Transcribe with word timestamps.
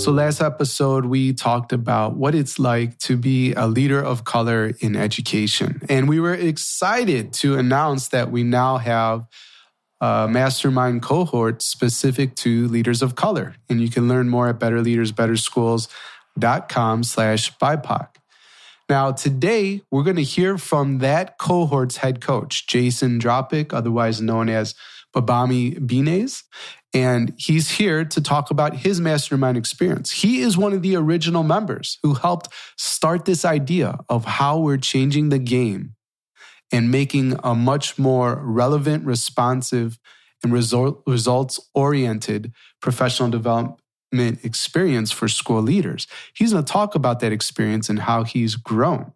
So, 0.00 0.10
last 0.12 0.40
episode, 0.40 1.04
we 1.04 1.34
talked 1.34 1.74
about 1.74 2.16
what 2.16 2.34
it's 2.34 2.58
like 2.58 2.96
to 3.00 3.18
be 3.18 3.52
a 3.52 3.66
leader 3.66 4.02
of 4.02 4.24
color 4.24 4.72
in 4.80 4.96
education. 4.96 5.82
And 5.90 6.08
we 6.08 6.20
were 6.20 6.32
excited 6.32 7.34
to 7.34 7.58
announce 7.58 8.08
that 8.08 8.30
we 8.30 8.42
now 8.42 8.78
have 8.78 9.26
a 10.00 10.26
mastermind 10.26 11.02
cohort 11.02 11.60
specific 11.60 12.34
to 12.36 12.66
leaders 12.68 13.02
of 13.02 13.14
color. 13.14 13.56
And 13.68 13.82
you 13.82 13.90
can 13.90 14.08
learn 14.08 14.30
more 14.30 14.48
at 14.48 14.58
betterleadersbetterschools.com 14.58 17.04
slash 17.04 17.58
BIPOC. 17.58 18.08
Now, 18.88 19.12
today, 19.12 19.82
we're 19.90 20.04
going 20.04 20.16
to 20.16 20.22
hear 20.22 20.56
from 20.56 21.00
that 21.00 21.36
cohort's 21.36 21.98
head 21.98 22.22
coach, 22.22 22.66
Jason 22.66 23.20
Dropik, 23.20 23.74
otherwise 23.74 24.22
known 24.22 24.48
as 24.48 24.74
Babaamii-Bines 25.14 26.44
and 26.92 27.32
he's 27.36 27.70
here 27.70 28.04
to 28.04 28.20
talk 28.20 28.50
about 28.50 28.76
his 28.76 29.00
mastermind 29.00 29.56
experience. 29.56 30.10
He 30.10 30.40
is 30.40 30.58
one 30.58 30.72
of 30.72 30.82
the 30.82 30.96
original 30.96 31.42
members 31.42 31.98
who 32.02 32.14
helped 32.14 32.48
start 32.76 33.24
this 33.24 33.44
idea 33.44 33.98
of 34.08 34.24
how 34.24 34.58
we're 34.58 34.76
changing 34.76 35.28
the 35.28 35.38
game 35.38 35.94
and 36.72 36.90
making 36.90 37.38
a 37.44 37.54
much 37.54 37.98
more 37.98 38.40
relevant, 38.42 39.04
responsive, 39.04 39.98
and 40.42 40.52
result, 40.52 41.02
results 41.06 41.60
oriented 41.74 42.52
professional 42.80 43.28
development 43.28 43.78
experience 44.44 45.12
for 45.12 45.28
school 45.28 45.62
leaders. 45.62 46.06
He's 46.34 46.52
going 46.52 46.64
to 46.64 46.72
talk 46.72 46.94
about 46.94 47.20
that 47.20 47.32
experience 47.32 47.88
and 47.88 48.00
how 48.00 48.24
he's 48.24 48.56
grown. 48.56 49.12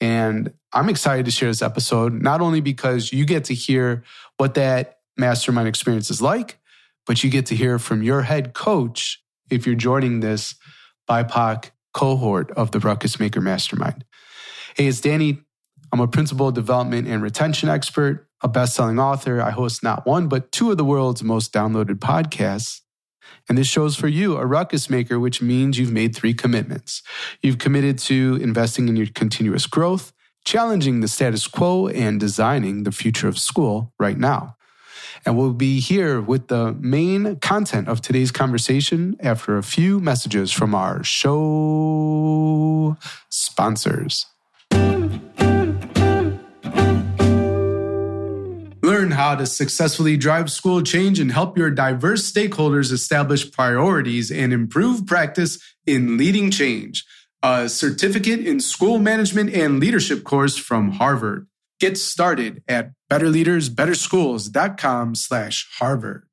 And 0.00 0.52
I'm 0.72 0.88
excited 0.88 1.26
to 1.26 1.30
share 1.30 1.48
this 1.48 1.62
episode, 1.62 2.12
not 2.12 2.40
only 2.40 2.60
because 2.60 3.12
you 3.12 3.24
get 3.24 3.44
to 3.44 3.54
hear 3.54 4.02
what 4.36 4.54
that 4.54 4.98
mastermind 5.16 5.68
experience 5.68 6.10
is 6.10 6.22
like, 6.22 6.58
but 7.06 7.22
you 7.22 7.30
get 7.30 7.46
to 7.46 7.56
hear 7.56 7.78
from 7.78 8.02
your 8.02 8.22
head 8.22 8.54
coach 8.54 9.22
if 9.50 9.66
you're 9.66 9.74
joining 9.74 10.20
this 10.20 10.54
BIPOC 11.08 11.70
cohort 11.92 12.50
of 12.52 12.70
the 12.70 12.80
Ruckus 12.80 13.20
Maker 13.20 13.40
Mastermind. 13.40 14.04
Hey, 14.76 14.86
it's 14.86 15.00
Danny. 15.00 15.40
I'm 15.92 16.00
a 16.00 16.08
principal 16.08 16.50
development 16.50 17.06
and 17.06 17.22
retention 17.22 17.68
expert, 17.68 18.26
a 18.40 18.48
best-selling 18.48 18.98
author. 18.98 19.42
I 19.42 19.50
host 19.50 19.82
not 19.82 20.06
one, 20.06 20.26
but 20.26 20.50
two 20.50 20.70
of 20.70 20.78
the 20.78 20.84
world's 20.84 21.22
most 21.22 21.52
downloaded 21.52 21.96
podcasts. 21.96 22.80
And 23.48 23.58
this 23.58 23.66
show's 23.66 23.96
for 23.96 24.08
you, 24.08 24.36
a 24.36 24.46
ruckus 24.46 24.88
maker, 24.88 25.20
which 25.20 25.42
means 25.42 25.78
you've 25.78 25.92
made 25.92 26.14
three 26.16 26.32
commitments. 26.32 27.02
You've 27.42 27.58
committed 27.58 27.98
to 28.00 28.38
investing 28.40 28.88
in 28.88 28.96
your 28.96 29.08
continuous 29.08 29.66
growth, 29.66 30.12
challenging 30.44 31.00
the 31.00 31.08
status 31.08 31.46
quo, 31.46 31.88
and 31.88 32.18
designing 32.18 32.84
the 32.84 32.92
future 32.92 33.28
of 33.28 33.38
school 33.38 33.92
right 33.98 34.18
now. 34.18 34.56
And 35.24 35.38
we'll 35.38 35.52
be 35.52 35.78
here 35.78 36.20
with 36.20 36.48
the 36.48 36.72
main 36.80 37.36
content 37.36 37.88
of 37.88 38.00
today's 38.00 38.32
conversation 38.32 39.16
after 39.20 39.56
a 39.56 39.62
few 39.62 40.00
messages 40.00 40.50
from 40.50 40.74
our 40.74 41.04
show 41.04 42.96
sponsors. 43.28 44.26
Learn 48.84 49.12
how 49.12 49.36
to 49.36 49.46
successfully 49.46 50.16
drive 50.16 50.50
school 50.50 50.82
change 50.82 51.20
and 51.20 51.30
help 51.30 51.56
your 51.56 51.70
diverse 51.70 52.30
stakeholders 52.30 52.90
establish 52.90 53.50
priorities 53.52 54.32
and 54.32 54.52
improve 54.52 55.06
practice 55.06 55.60
in 55.86 56.16
leading 56.16 56.50
change. 56.50 57.04
A 57.44 57.68
certificate 57.68 58.40
in 58.40 58.58
school 58.58 58.98
management 58.98 59.54
and 59.54 59.78
leadership 59.78 60.24
course 60.24 60.56
from 60.56 60.92
Harvard. 60.92 61.46
Get 61.78 61.96
started 61.96 62.62
at 62.66 62.90
betterleadersbetterschools.com 63.12 65.14
slash 65.14 65.68
Harvard. 65.78 66.24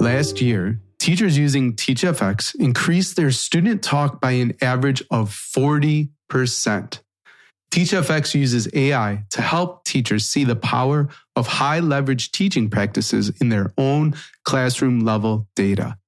Last 0.00 0.40
year, 0.40 0.80
teachers 0.98 1.36
using 1.36 1.74
TeachFX 1.74 2.54
increased 2.54 3.16
their 3.16 3.30
student 3.30 3.82
talk 3.82 4.18
by 4.18 4.30
an 4.30 4.54
average 4.62 5.02
of 5.10 5.30
40%. 5.30 6.08
TeachFX 7.70 8.34
uses 8.34 8.66
AI 8.72 9.24
to 9.28 9.42
help 9.42 9.84
teachers 9.84 10.24
see 10.24 10.44
the 10.44 10.56
power 10.56 11.10
of 11.36 11.46
high 11.46 11.80
leverage 11.80 12.32
teaching 12.32 12.70
practices 12.70 13.28
in 13.38 13.50
their 13.50 13.74
own 13.76 14.14
classroom 14.46 15.00
level 15.00 15.48
data. 15.54 15.98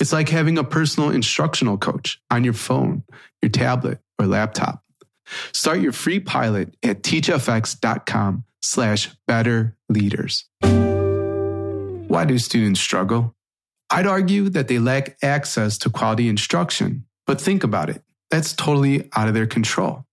It's 0.00 0.12
like 0.12 0.28
having 0.28 0.58
a 0.58 0.64
personal 0.64 1.10
instructional 1.10 1.78
coach 1.78 2.20
on 2.32 2.42
your 2.42 2.52
phone, 2.52 3.04
your 3.40 3.50
tablet, 3.50 4.00
or 4.18 4.26
laptop. 4.26 4.82
Start 5.52 5.80
your 5.80 5.92
free 5.92 6.18
pilot 6.18 6.76
at 6.82 7.04
teachfx.com 7.04 8.44
slash 8.64 9.10
better 9.26 9.76
leaders. 9.88 10.46
Why 10.62 12.24
do 12.24 12.38
students 12.38 12.80
struggle? 12.80 13.34
I'd 13.90 14.06
argue 14.06 14.48
that 14.48 14.68
they 14.68 14.78
lack 14.78 15.16
access 15.22 15.76
to 15.78 15.90
quality 15.90 16.28
instruction. 16.28 17.04
But 17.26 17.40
think 17.40 17.62
about 17.62 17.90
it. 17.90 18.02
That's 18.30 18.52
totally 18.54 19.08
out 19.14 19.28
of 19.28 19.34
their 19.34 19.46
control. 19.46 20.04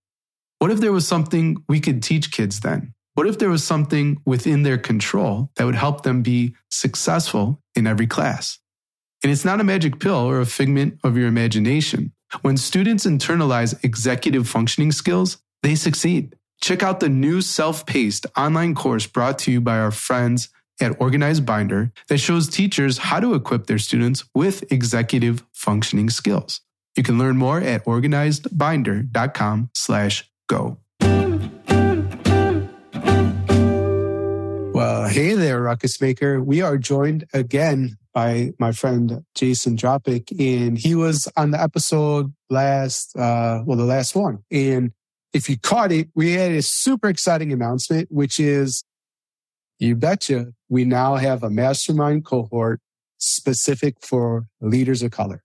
What 0.59 0.72
if 0.72 0.79
there 0.79 0.91
was 0.91 1.07
something 1.07 1.63
we 1.67 1.79
could 1.79 2.03
teach 2.03 2.31
kids 2.31 2.59
then? 2.59 2.94
What 3.16 3.28
if 3.28 3.40
there 3.40 3.50
was 3.50 3.63
something 3.63 4.22
within 4.25 4.63
their 4.63 4.78
control 4.78 5.50
that 5.56 5.66
would 5.66 5.75
help 5.75 6.03
them 6.03 6.22
be 6.22 6.56
successful 6.69 7.61
in 7.75 7.88
every 7.88 8.07
class? 8.07 8.59
And 9.23 9.31
it's 9.31 9.45
not 9.45 9.61
a 9.61 9.66
magic 9.66 10.00
pill 10.00 10.16
or 10.16 10.40
a 10.40 10.45
figment 10.45 11.00
of 11.03 11.17
your 11.17 11.28
imagination. 11.28 12.13
When 12.41 12.57
students 12.57 13.06
internalize 13.06 13.84
executive 13.84 14.47
functioning 14.47 14.91
skills, 14.91 15.38
they 15.63 15.75
succeed. 15.75 16.35
Check 16.61 16.83
out 16.83 16.99
the 16.99 17.09
new 17.09 17.41
self 17.41 17.85
paced 17.88 18.27
online 18.38 18.75
course 18.75 19.07
brought 19.07 19.39
to 19.39 19.51
you 19.51 19.59
by 19.59 19.79
our 19.79 19.91
friends 19.91 20.49
at 20.79 20.99
Organized 21.01 21.45
Binder 21.45 21.91
that 22.07 22.19
shows 22.19 22.47
teachers 22.47 22.99
how 22.99 23.19
to 23.19 23.33
equip 23.33 23.66
their 23.66 23.79
students 23.79 24.23
with 24.35 24.72
executive 24.72 25.44
functioning 25.53 26.09
skills. 26.09 26.61
You 26.95 27.03
can 27.03 27.17
learn 27.17 27.38
more 27.38 27.59
at 27.59 27.83
organizedbinder.com 27.85 29.69
slash 29.73 30.29
go. 30.47 30.77
Well, 34.73 35.07
hey 35.09 35.33
there, 35.33 35.61
Ruckus 35.63 35.99
Maker. 35.99 36.41
We 36.43 36.61
are 36.61 36.78
joined 36.78 37.25
again 37.33 37.97
by 38.13 38.51
my 38.59 38.72
friend 38.72 39.23
Jason 39.35 39.78
Dropik, 39.78 40.31
and 40.39 40.78
he 40.78 40.95
was 40.95 41.28
on 41.38 41.51
the 41.51 41.61
episode 41.61 42.33
last, 42.49 43.16
uh, 43.16 43.63
well, 43.66 43.78
the 43.78 43.85
last 43.85 44.16
one. 44.16 44.43
And 44.51 44.91
if 45.33 45.49
you 45.49 45.57
caught 45.57 45.91
it, 45.91 46.09
we 46.15 46.33
had 46.33 46.51
a 46.51 46.61
super 46.61 47.07
exciting 47.07 47.51
announcement, 47.53 48.09
which 48.11 48.39
is, 48.39 48.83
you 49.79 49.95
betcha, 49.95 50.53
we 50.69 50.85
now 50.85 51.15
have 51.15 51.43
a 51.43 51.49
mastermind 51.49 52.25
cohort 52.25 52.81
specific 53.17 53.95
for 54.01 54.45
leaders 54.59 55.01
of 55.01 55.11
color. 55.11 55.43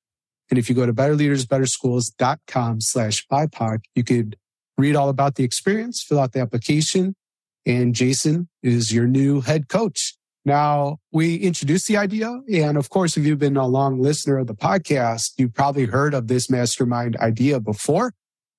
And 0.50 0.58
if 0.58 0.68
you 0.68 0.74
go 0.74 0.86
to 0.86 0.92
betterleadersbetterschools.com 0.92 2.80
slash 2.80 3.26
BIPOC, 3.26 3.78
you 3.94 4.04
could 4.04 4.36
read 4.78 4.94
all 4.94 5.08
about 5.08 5.34
the 5.36 5.44
experience, 5.44 6.02
fill 6.02 6.20
out 6.20 6.32
the 6.32 6.40
application, 6.40 7.16
and 7.64 7.94
Jason 7.94 8.48
is 8.62 8.92
your 8.92 9.06
new 9.06 9.40
head 9.40 9.68
coach. 9.68 10.14
Now, 10.44 10.98
we 11.10 11.34
introduced 11.36 11.88
the 11.88 11.96
idea. 11.96 12.40
And 12.52 12.76
of 12.76 12.88
course, 12.88 13.16
if 13.16 13.26
you've 13.26 13.40
been 13.40 13.56
a 13.56 13.66
long 13.66 14.00
listener 14.00 14.38
of 14.38 14.46
the 14.46 14.54
podcast, 14.54 15.32
you've 15.36 15.54
probably 15.54 15.86
heard 15.86 16.14
of 16.14 16.28
this 16.28 16.48
mastermind 16.48 17.16
idea 17.16 17.58
before, 17.58 18.12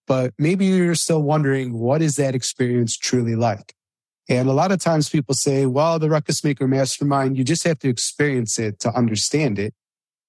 but 0.08 0.34
maybe 0.40 0.66
you're 0.66 0.96
still 0.96 1.22
wondering, 1.22 1.78
what 1.78 2.02
is 2.02 2.16
that 2.16 2.34
experience 2.34 2.98
truly 2.98 3.36
like? 3.36 3.74
And 4.30 4.50
a 4.50 4.54
lot 4.54 4.72
of 4.72 4.80
times 4.80 5.10
people 5.10 5.36
say, 5.36 5.66
well, 5.66 6.00
the 6.00 6.10
Ruckus 6.10 6.44
Maker 6.44 6.68
Mastermind, 6.68 7.38
you 7.38 7.44
just 7.44 7.64
have 7.66 7.80
to 7.80 7.90
experience 7.90 8.58
it 8.60 8.80
to 8.82 8.92
understand 8.94 9.60
it. 9.60 9.74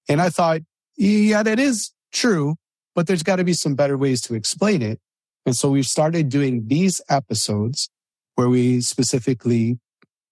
And 0.09 0.21
I 0.21 0.31
thought, 0.31 0.61
yeah, 0.97 1.43
that 1.43 1.59
is 1.59 1.93
true, 2.13 2.57
but 2.95 3.07
there's 3.07 3.23
got 3.23 3.37
to 3.37 3.45
be 3.45 3.53
some 3.53 3.75
better 3.75 3.97
ways 3.97 4.21
to 4.23 4.35
explain 4.35 4.83
it. 4.83 5.01
And 5.47 5.57
so 5.57 5.71
we've 5.71 5.87
started 5.87 6.29
doing 6.29 6.65
these 6.67 7.01
episodes 7.09 7.89
where 8.35 8.49
we 8.49 8.81
specifically 8.81 9.79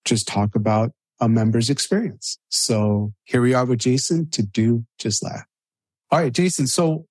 just 0.05 0.29
talk 0.29 0.55
about 0.55 0.93
a 1.21 1.29
member's 1.29 1.71
experience. 1.71 2.39
So 2.49 3.13
here 3.25 3.41
we 3.41 3.55
are 3.55 3.65
with 3.65 3.81
Jason 3.81 4.31
to 4.31 4.43
do 4.43 4.85
just 4.99 5.23
that. 5.23 5.45
All 6.11 6.21
right, 6.21 6.33
Jason. 6.33 6.67
So 6.67 7.07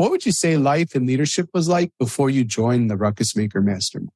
what 0.00 0.10
would 0.10 0.24
you 0.24 0.32
say 0.32 0.56
life 0.56 0.94
and 0.94 1.06
leadership 1.06 1.50
was 1.52 1.68
like 1.68 1.92
before 1.98 2.30
you 2.30 2.42
joined 2.42 2.90
the 2.90 2.96
Ruckus 2.96 3.36
Maker 3.36 3.60
Mastermind? 3.60 4.12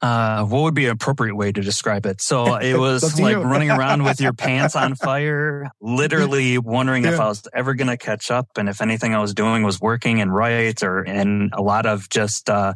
Uh, 0.00 0.42
what 0.44 0.62
would 0.62 0.72
be 0.72 0.86
an 0.86 0.92
appropriate 0.92 1.34
way 1.34 1.52
to 1.52 1.60
describe 1.60 2.06
it? 2.06 2.22
So 2.22 2.54
it 2.54 2.74
was 2.78 3.20
like 3.20 3.36
running 3.44 3.70
around 3.70 4.04
with 4.04 4.22
your 4.22 4.32
pants 4.32 4.74
on 4.74 4.94
fire, 4.94 5.70
literally 5.82 6.56
wondering 6.56 7.04
yeah. 7.04 7.12
if 7.12 7.20
I 7.20 7.26
was 7.26 7.46
ever 7.52 7.74
going 7.74 7.88
to 7.88 7.98
catch 7.98 8.30
up 8.30 8.48
and 8.56 8.70
if 8.70 8.80
anything 8.80 9.14
I 9.14 9.20
was 9.20 9.34
doing 9.34 9.64
was 9.64 9.78
working 9.82 10.22
and 10.22 10.34
right 10.34 10.82
or, 10.82 11.02
and 11.02 11.50
a 11.52 11.60
lot 11.60 11.84
of 11.84 12.08
just, 12.08 12.48
uh, 12.48 12.72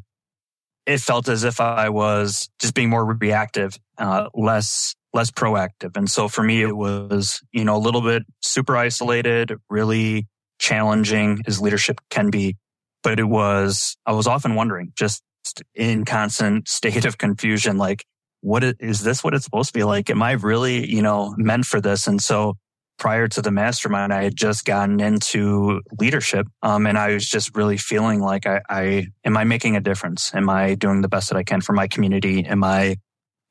it 0.84 0.98
felt 0.98 1.26
as 1.26 1.42
if 1.42 1.58
I 1.58 1.88
was 1.88 2.50
just 2.58 2.74
being 2.74 2.90
more 2.90 3.14
reactive, 3.14 3.78
uh, 3.96 4.28
less 4.34 4.94
less 5.14 5.30
proactive. 5.30 5.96
And 5.96 6.08
so 6.10 6.28
for 6.28 6.42
me, 6.42 6.62
it 6.62 6.76
was, 6.76 7.40
you 7.50 7.64
know, 7.64 7.76
a 7.76 7.78
little 7.78 8.02
bit 8.02 8.24
super 8.42 8.76
isolated, 8.76 9.56
really 9.70 10.28
challenging 10.60 11.40
as 11.46 11.60
leadership 11.60 12.00
can 12.10 12.30
be. 12.30 12.56
But 13.02 13.18
it 13.18 13.24
was, 13.24 13.96
I 14.06 14.12
was 14.12 14.26
often 14.26 14.54
wondering, 14.54 14.92
just 14.94 15.22
in 15.74 16.04
constant 16.04 16.68
state 16.68 17.04
of 17.06 17.18
confusion, 17.18 17.78
like, 17.78 18.04
what 18.42 18.62
is, 18.62 18.74
is 18.78 19.02
this 19.02 19.24
what 19.24 19.34
it's 19.34 19.44
supposed 19.44 19.70
to 19.70 19.78
be 19.78 19.84
like? 19.84 20.10
Am 20.10 20.22
I 20.22 20.32
really, 20.32 20.88
you 20.88 21.02
know, 21.02 21.34
meant 21.36 21.64
for 21.64 21.80
this? 21.80 22.06
And 22.06 22.20
so 22.20 22.54
prior 22.98 23.26
to 23.28 23.40
the 23.40 23.50
mastermind, 23.50 24.12
I 24.12 24.24
had 24.24 24.36
just 24.36 24.66
gotten 24.66 25.00
into 25.00 25.80
leadership. 25.98 26.46
Um, 26.62 26.86
and 26.86 26.98
I 26.98 27.14
was 27.14 27.26
just 27.26 27.56
really 27.56 27.78
feeling 27.78 28.20
like 28.20 28.46
I, 28.46 28.60
I, 28.68 29.06
am 29.24 29.36
I 29.36 29.44
making 29.44 29.76
a 29.76 29.80
difference? 29.80 30.34
Am 30.34 30.50
I 30.50 30.74
doing 30.74 31.00
the 31.00 31.08
best 31.08 31.30
that 31.30 31.36
I 31.36 31.42
can 31.42 31.62
for 31.62 31.72
my 31.72 31.88
community? 31.88 32.44
Am 32.44 32.62
I, 32.62 32.96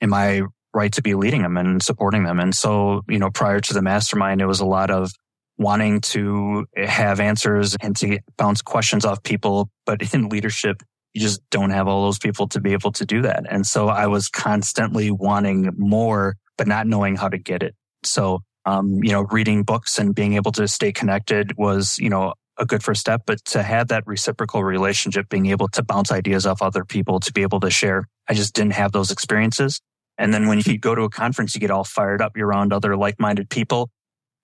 am 0.02 0.14
I 0.14 0.44
right 0.76 0.94
to 0.94 1.02
be 1.02 1.16
leading 1.16 1.42
them 1.42 1.58
and 1.58 1.82
supporting 1.82 2.24
them? 2.24 2.40
And 2.40 2.54
so, 2.54 3.02
you 3.10 3.18
know, 3.18 3.32
prior 3.32 3.60
to 3.60 3.74
the 3.74 3.82
mastermind, 3.82 4.42
it 4.42 4.46
was 4.46 4.60
a 4.60 4.66
lot 4.66 4.92
of 4.92 5.12
wanting 5.60 6.02
to 6.02 6.66
have 6.78 7.20
answers 7.20 7.76
and 7.82 7.96
to 7.98 8.18
bounce 8.38 8.62
questions 8.62 9.06
off 9.06 9.22
people. 9.22 9.70
But 9.86 10.14
in 10.14 10.30
leadership, 10.30 10.82
you 11.14 11.22
just 11.22 11.42
don't 11.52 11.70
have 11.72 11.88
all 11.88 12.04
those 12.04 12.18
people 12.18 12.48
to 12.48 12.62
be 12.62 12.74
able 12.74 12.92
to 12.94 13.06
do 13.06 13.22
that. 13.22 13.46
And 13.50 13.68
so 13.68 13.90
I 13.90 14.08
was 14.08 14.30
constantly 14.30 15.12
wanting 15.12 15.72
more, 15.78 16.38
but 16.58 16.68
not 16.68 16.88
knowing 16.88 17.18
how 17.18 17.30
to 17.30 17.38
get 17.38 17.62
it. 17.62 17.76
So, 18.04 18.40
um, 18.66 19.04
you 19.04 19.12
know, 19.12 19.24
reading 19.32 19.64
books 19.64 20.00
and 20.00 20.16
being 20.16 20.34
able 20.34 20.52
to 20.54 20.68
stay 20.68 20.92
connected 20.92 21.58
was, 21.58 21.98
you 22.00 22.10
know, 22.10 22.34
a 22.58 22.66
good 22.66 22.84
first 22.84 23.02
step, 23.02 23.24
but 23.26 23.44
to 23.46 23.64
have 23.64 23.88
that 23.88 24.04
reciprocal 24.06 24.64
relationship, 24.64 25.30
being 25.30 25.48
able 25.48 25.68
to 25.70 25.84
bounce 25.84 26.12
ideas 26.12 26.46
off 26.46 26.62
other 26.62 26.86
people, 26.86 27.20
to 27.22 27.32
be 27.34 27.42
able 27.42 27.60
to 27.62 27.70
share, 27.70 28.06
I 28.28 28.34
just 28.34 28.54
didn't 28.54 28.74
have 28.74 28.92
those 28.92 29.12
experiences. 29.12 29.82
And 30.18 30.34
then 30.34 30.48
when 30.48 30.62
you 30.66 30.78
go 30.78 30.94
to 30.94 31.04
a 31.04 31.10
conference, 31.10 31.56
you 31.56 31.62
get 31.62 31.72
all 31.72 31.86
fired 31.86 32.22
up. 32.22 32.36
You're 32.36 32.48
around 32.48 32.74
other 32.74 32.98
like-minded 32.98 33.50
people. 33.50 33.90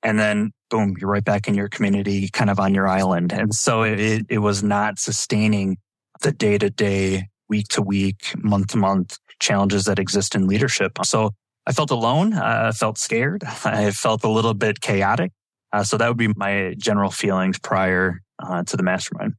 And 0.05 0.19
then 0.19 0.51
boom, 0.69 0.95
you're 0.99 1.09
right 1.09 1.23
back 1.23 1.47
in 1.47 1.55
your 1.55 1.67
community, 1.67 2.29
kind 2.29 2.51
of 2.51 2.59
on 2.59 2.75
your 2.75 2.87
island. 2.87 3.33
And 3.33 3.53
so 3.53 3.81
it, 3.81 4.27
it 4.29 4.37
was 4.37 4.61
not 4.61 4.99
sustaining 4.99 5.77
the 6.21 6.31
day 6.31 6.59
to 6.59 6.69
day, 6.69 7.27
week 7.49 7.69
to 7.69 7.81
week, 7.81 8.31
month 8.37 8.67
to 8.67 8.77
month 8.77 9.17
challenges 9.39 9.85
that 9.85 9.97
exist 9.97 10.35
in 10.35 10.45
leadership. 10.45 10.99
So 11.03 11.31
I 11.65 11.71
felt 11.71 11.89
alone. 11.89 12.35
I 12.35 12.71
felt 12.71 12.99
scared. 12.99 13.43
I 13.65 13.89
felt 13.89 14.23
a 14.23 14.29
little 14.29 14.53
bit 14.53 14.79
chaotic. 14.79 15.31
Uh, 15.73 15.83
so 15.83 15.97
that 15.97 16.07
would 16.07 16.17
be 16.17 16.31
my 16.35 16.75
general 16.77 17.09
feelings 17.09 17.57
prior 17.57 18.21
uh, 18.41 18.63
to 18.63 18.77
the 18.77 18.83
mastermind. 18.83 19.33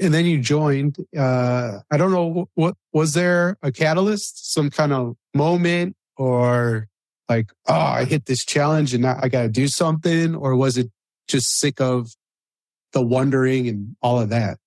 And 0.00 0.14
then 0.14 0.24
you 0.24 0.40
joined. 0.40 0.96
Uh, 1.18 1.80
I 1.90 1.96
don't 1.96 2.12
know 2.12 2.48
what 2.54 2.76
was 2.92 3.12
there 3.12 3.58
a 3.60 3.72
catalyst, 3.72 4.54
some 4.54 4.70
kind 4.70 4.92
of 4.92 5.16
moment, 5.34 5.96
or 6.16 6.86
like, 7.30 7.52
oh, 7.68 7.74
I 7.74 8.04
hit 8.04 8.26
this 8.26 8.44
challenge 8.44 8.92
and 8.92 9.04
now 9.04 9.18
I 9.22 9.28
got 9.28 9.42
to 9.42 9.48
do 9.48 9.68
something, 9.68 10.34
or 10.34 10.56
was 10.56 10.76
it 10.76 10.90
just 11.28 11.58
sick 11.58 11.80
of 11.80 12.10
the 12.92 13.00
wondering 13.00 13.68
and 13.68 13.96
all 14.02 14.20
of 14.20 14.30
that? 14.30 14.58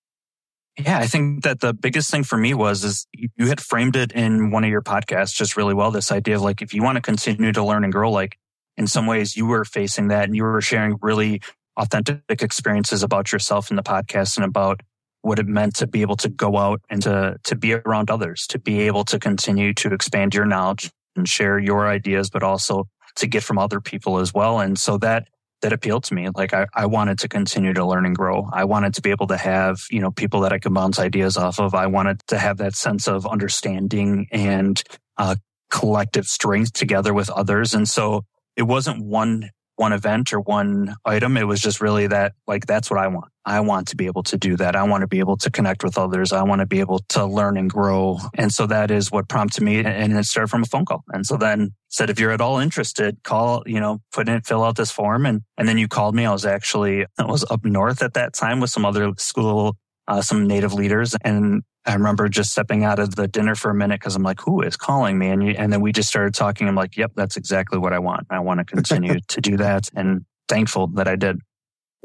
Yeah, 0.78 0.98
I 0.98 1.06
think 1.06 1.44
that 1.44 1.60
the 1.60 1.72
biggest 1.72 2.10
thing 2.10 2.24
for 2.24 2.36
me 2.36 2.52
was 2.52 2.82
is 2.82 3.06
you 3.12 3.46
had 3.46 3.60
framed 3.60 3.94
it 3.94 4.10
in 4.10 4.50
one 4.50 4.64
of 4.64 4.70
your 4.70 4.82
podcasts 4.82 5.34
just 5.34 5.56
really 5.56 5.74
well. 5.74 5.92
This 5.92 6.10
idea 6.10 6.34
of 6.34 6.42
like 6.42 6.62
if 6.62 6.74
you 6.74 6.82
want 6.82 6.96
to 6.96 7.02
continue 7.02 7.52
to 7.52 7.62
learn 7.62 7.84
and 7.84 7.92
grow, 7.92 8.10
like 8.10 8.38
in 8.76 8.88
some 8.88 9.06
ways 9.06 9.36
you 9.36 9.46
were 9.46 9.64
facing 9.64 10.08
that 10.08 10.24
and 10.24 10.34
you 10.34 10.42
were 10.42 10.60
sharing 10.60 10.96
really 11.00 11.40
authentic 11.76 12.42
experiences 12.42 13.04
about 13.04 13.30
yourself 13.30 13.70
in 13.70 13.76
the 13.76 13.82
podcast 13.82 14.36
and 14.36 14.44
about 14.44 14.80
what 15.22 15.38
it 15.38 15.46
meant 15.46 15.76
to 15.76 15.86
be 15.86 16.02
able 16.02 16.16
to 16.16 16.28
go 16.28 16.56
out 16.56 16.80
and 16.90 17.02
to 17.02 17.36
to 17.44 17.54
be 17.54 17.74
around 17.74 18.10
others, 18.10 18.46
to 18.48 18.58
be 18.58 18.80
able 18.80 19.04
to 19.04 19.18
continue 19.18 19.74
to 19.74 19.92
expand 19.92 20.34
your 20.34 20.46
knowledge 20.46 20.90
and 21.16 21.28
share 21.28 21.58
your 21.58 21.86
ideas, 21.86 22.30
but 22.30 22.42
also 22.42 22.86
to 23.16 23.26
get 23.26 23.42
from 23.42 23.58
other 23.58 23.80
people 23.80 24.18
as 24.18 24.34
well. 24.34 24.60
And 24.60 24.78
so 24.78 24.98
that 24.98 25.28
that 25.62 25.72
appealed 25.72 26.04
to 26.04 26.14
me. 26.14 26.28
Like 26.34 26.52
I, 26.52 26.66
I 26.74 26.84
wanted 26.84 27.18
to 27.20 27.28
continue 27.28 27.72
to 27.72 27.86
learn 27.86 28.04
and 28.04 28.14
grow. 28.14 28.50
I 28.52 28.64
wanted 28.64 28.92
to 28.94 29.00
be 29.00 29.10
able 29.10 29.26
to 29.28 29.36
have, 29.38 29.80
you 29.90 29.98
know, 29.98 30.10
people 30.10 30.40
that 30.40 30.52
I 30.52 30.58
could 30.58 30.74
bounce 30.74 30.98
ideas 30.98 31.38
off 31.38 31.58
of. 31.58 31.74
I 31.74 31.86
wanted 31.86 32.20
to 32.26 32.38
have 32.38 32.58
that 32.58 32.74
sense 32.74 33.08
of 33.08 33.26
understanding 33.26 34.26
and 34.30 34.82
uh, 35.16 35.36
collective 35.70 36.26
strength 36.26 36.74
together 36.74 37.14
with 37.14 37.30
others. 37.30 37.72
And 37.72 37.88
so 37.88 38.26
it 38.56 38.64
wasn't 38.64 39.06
one 39.06 39.50
one 39.76 39.92
event 39.92 40.32
or 40.32 40.40
one 40.40 40.94
item. 41.04 41.36
It 41.36 41.46
was 41.46 41.60
just 41.60 41.80
really 41.80 42.06
that, 42.06 42.32
like, 42.46 42.66
that's 42.66 42.90
what 42.90 43.00
I 43.00 43.08
want. 43.08 43.30
I 43.44 43.60
want 43.60 43.88
to 43.88 43.96
be 43.96 44.06
able 44.06 44.22
to 44.24 44.38
do 44.38 44.56
that. 44.56 44.74
I 44.74 44.84
want 44.84 45.02
to 45.02 45.06
be 45.06 45.18
able 45.18 45.36
to 45.38 45.50
connect 45.50 45.84
with 45.84 45.98
others. 45.98 46.32
I 46.32 46.42
want 46.42 46.60
to 46.60 46.66
be 46.66 46.80
able 46.80 47.00
to 47.10 47.26
learn 47.26 47.56
and 47.56 47.68
grow. 47.68 48.18
And 48.34 48.52
so 48.52 48.66
that 48.66 48.90
is 48.90 49.10
what 49.10 49.28
prompted 49.28 49.62
me. 49.62 49.84
And 49.84 50.12
it 50.16 50.24
started 50.24 50.48
from 50.48 50.62
a 50.62 50.66
phone 50.66 50.84
call. 50.86 51.04
And 51.12 51.26
so 51.26 51.36
then 51.36 51.72
said, 51.90 52.08
if 52.08 52.18
you're 52.18 52.30
at 52.30 52.40
all 52.40 52.58
interested, 52.58 53.18
call, 53.22 53.62
you 53.66 53.80
know, 53.80 54.00
put 54.12 54.28
in, 54.28 54.40
fill 54.42 54.64
out 54.64 54.76
this 54.76 54.90
form. 54.90 55.26
And, 55.26 55.42
and 55.58 55.68
then 55.68 55.76
you 55.76 55.88
called 55.88 56.14
me. 56.14 56.24
I 56.24 56.32
was 56.32 56.46
actually, 56.46 57.04
I 57.18 57.26
was 57.26 57.44
up 57.50 57.64
north 57.64 58.02
at 58.02 58.14
that 58.14 58.32
time 58.32 58.60
with 58.60 58.70
some 58.70 58.86
other 58.86 59.12
school, 59.18 59.76
uh, 60.08 60.22
some 60.22 60.46
native 60.46 60.72
leaders. 60.72 61.14
And 61.22 61.64
I 61.86 61.94
remember 61.94 62.28
just 62.28 62.50
stepping 62.50 62.84
out 62.84 62.98
of 62.98 63.14
the 63.14 63.28
dinner 63.28 63.54
for 63.54 63.70
a 63.70 63.74
minute 63.74 64.00
because 64.00 64.16
I'm 64.16 64.22
like, 64.22 64.40
who 64.40 64.62
is 64.62 64.76
calling 64.76 65.18
me? 65.18 65.28
And, 65.28 65.42
you, 65.42 65.50
and 65.50 65.72
then 65.72 65.80
we 65.80 65.92
just 65.92 66.08
started 66.08 66.34
talking. 66.34 66.66
I'm 66.66 66.74
like, 66.74 66.96
yep, 66.96 67.12
that's 67.14 67.36
exactly 67.36 67.78
what 67.78 67.92
I 67.92 67.98
want. 67.98 68.26
I 68.30 68.40
want 68.40 68.58
to 68.58 68.64
continue 68.64 69.20
to 69.28 69.40
do 69.40 69.56
that 69.58 69.90
and 69.94 70.24
thankful 70.48 70.86
that 70.88 71.08
I 71.08 71.16
did. 71.16 71.40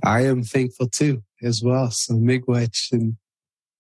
I 0.04 0.26
am 0.26 0.44
thankful 0.44 0.88
too, 0.90 1.24
as 1.42 1.62
well. 1.64 1.90
So 1.92 2.16
Miigwech. 2.16 2.92
And, 2.92 3.18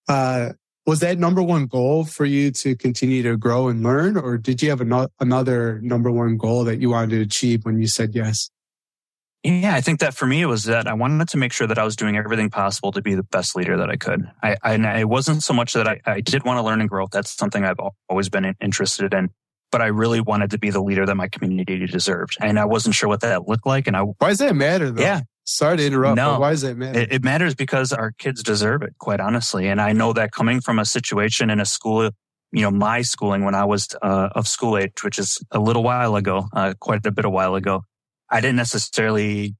uh, 0.07 0.53
was 0.85 1.01
that 1.01 1.19
number 1.19 1.43
one 1.43 1.67
goal 1.67 2.05
for 2.05 2.25
you 2.25 2.49
to 2.51 2.75
continue 2.75 3.21
to 3.23 3.37
grow 3.37 3.67
and 3.67 3.83
learn? 3.83 4.17
Or 4.17 4.37
did 4.37 4.61
you 4.61 4.69
have 4.69 4.81
another 4.81 5.79
number 5.81 6.09
one 6.09 6.37
goal 6.37 6.63
that 6.63 6.81
you 6.81 6.89
wanted 6.89 7.11
to 7.11 7.21
achieve 7.21 7.63
when 7.63 7.79
you 7.79 7.87
said 7.87 8.15
yes? 8.15 8.49
Yeah, 9.43 9.73
I 9.73 9.79
think 9.79 10.01
that 10.01 10.13
for 10.13 10.25
me, 10.25 10.41
it 10.41 10.47
was 10.47 10.63
that 10.65 10.85
I 10.85 10.93
wanted 10.93 11.29
to 11.29 11.37
make 11.37 11.53
sure 11.53 11.65
that 11.65 11.77
I 11.77 11.85
was 11.85 11.95
doing 11.95 12.17
everything 12.17 12.49
possible 12.49 12.91
to 12.91 13.01
be 13.01 13.15
the 13.15 13.23
best 13.23 13.55
leader 13.55 13.77
that 13.77 13.89
I 13.89 13.95
could. 13.95 14.29
I, 14.43 14.57
I 14.61 14.99
it 14.99 15.07
wasn't 15.07 15.43
so 15.43 15.53
much 15.53 15.73
that 15.73 15.87
I, 15.87 16.01
I 16.05 16.19
did 16.19 16.43
want 16.43 16.57
to 16.57 16.61
learn 16.61 16.81
and 16.81 16.89
grow. 16.89 17.07
That's 17.09 17.31
something 17.31 17.63
I've 17.63 17.79
always 18.09 18.27
been 18.27 18.53
interested 18.61 19.13
in. 19.13 19.29
But 19.71 19.81
I 19.81 19.87
really 19.87 20.19
wanted 20.19 20.51
to 20.51 20.57
be 20.57 20.71
the 20.71 20.81
leader 20.81 21.05
that 21.05 21.15
my 21.15 21.29
community 21.29 21.85
deserved. 21.85 22.35
And 22.41 22.59
I 22.59 22.65
wasn't 22.65 22.95
sure 22.95 23.07
what 23.07 23.21
that 23.21 23.47
looked 23.47 23.67
like. 23.67 23.87
And 23.87 23.95
I, 23.95 24.01
why 24.01 24.29
does 24.29 24.39
that 24.39 24.55
matter 24.55 24.91
though? 24.91 25.01
Yeah. 25.01 25.21
Sorry 25.45 25.77
to 25.77 25.85
interrupt. 25.85 26.15
No, 26.15 26.39
why 26.39 26.51
does 26.51 26.61
that 26.61 26.75
matter? 26.75 26.99
It, 26.99 27.13
it 27.13 27.23
matters 27.23 27.55
because 27.55 27.93
our 27.93 28.11
kids 28.11 28.43
deserve 28.43 28.81
it, 28.81 28.95
quite 28.99 29.19
honestly. 29.19 29.67
And 29.67 29.79
I 29.79 29.93
know 29.93 30.11
that 30.13 30.31
coming 30.31 30.59
from 30.59 30.79
a 30.79 30.85
situation 30.85 31.49
in 31.49 31.59
a 31.59 31.65
school 31.65 32.11
you 32.51 32.63
know, 32.63 32.71
my 32.71 33.01
schooling 33.01 33.45
when 33.45 33.55
I 33.55 33.65
was 33.65 33.87
uh, 34.01 34.29
of 34.31 34.47
school 34.47 34.77
age, 34.77 35.03
which 35.03 35.19
is 35.19 35.39
a 35.51 35.59
little 35.59 35.83
while 35.83 36.15
ago, 36.15 36.47
uh, 36.53 36.73
quite 36.79 37.05
a 37.05 37.11
bit 37.11 37.25
a 37.25 37.29
while 37.29 37.55
ago. 37.55 37.83
I 38.31 38.41
didn't 38.41 38.57
necessarily, 38.57 39.55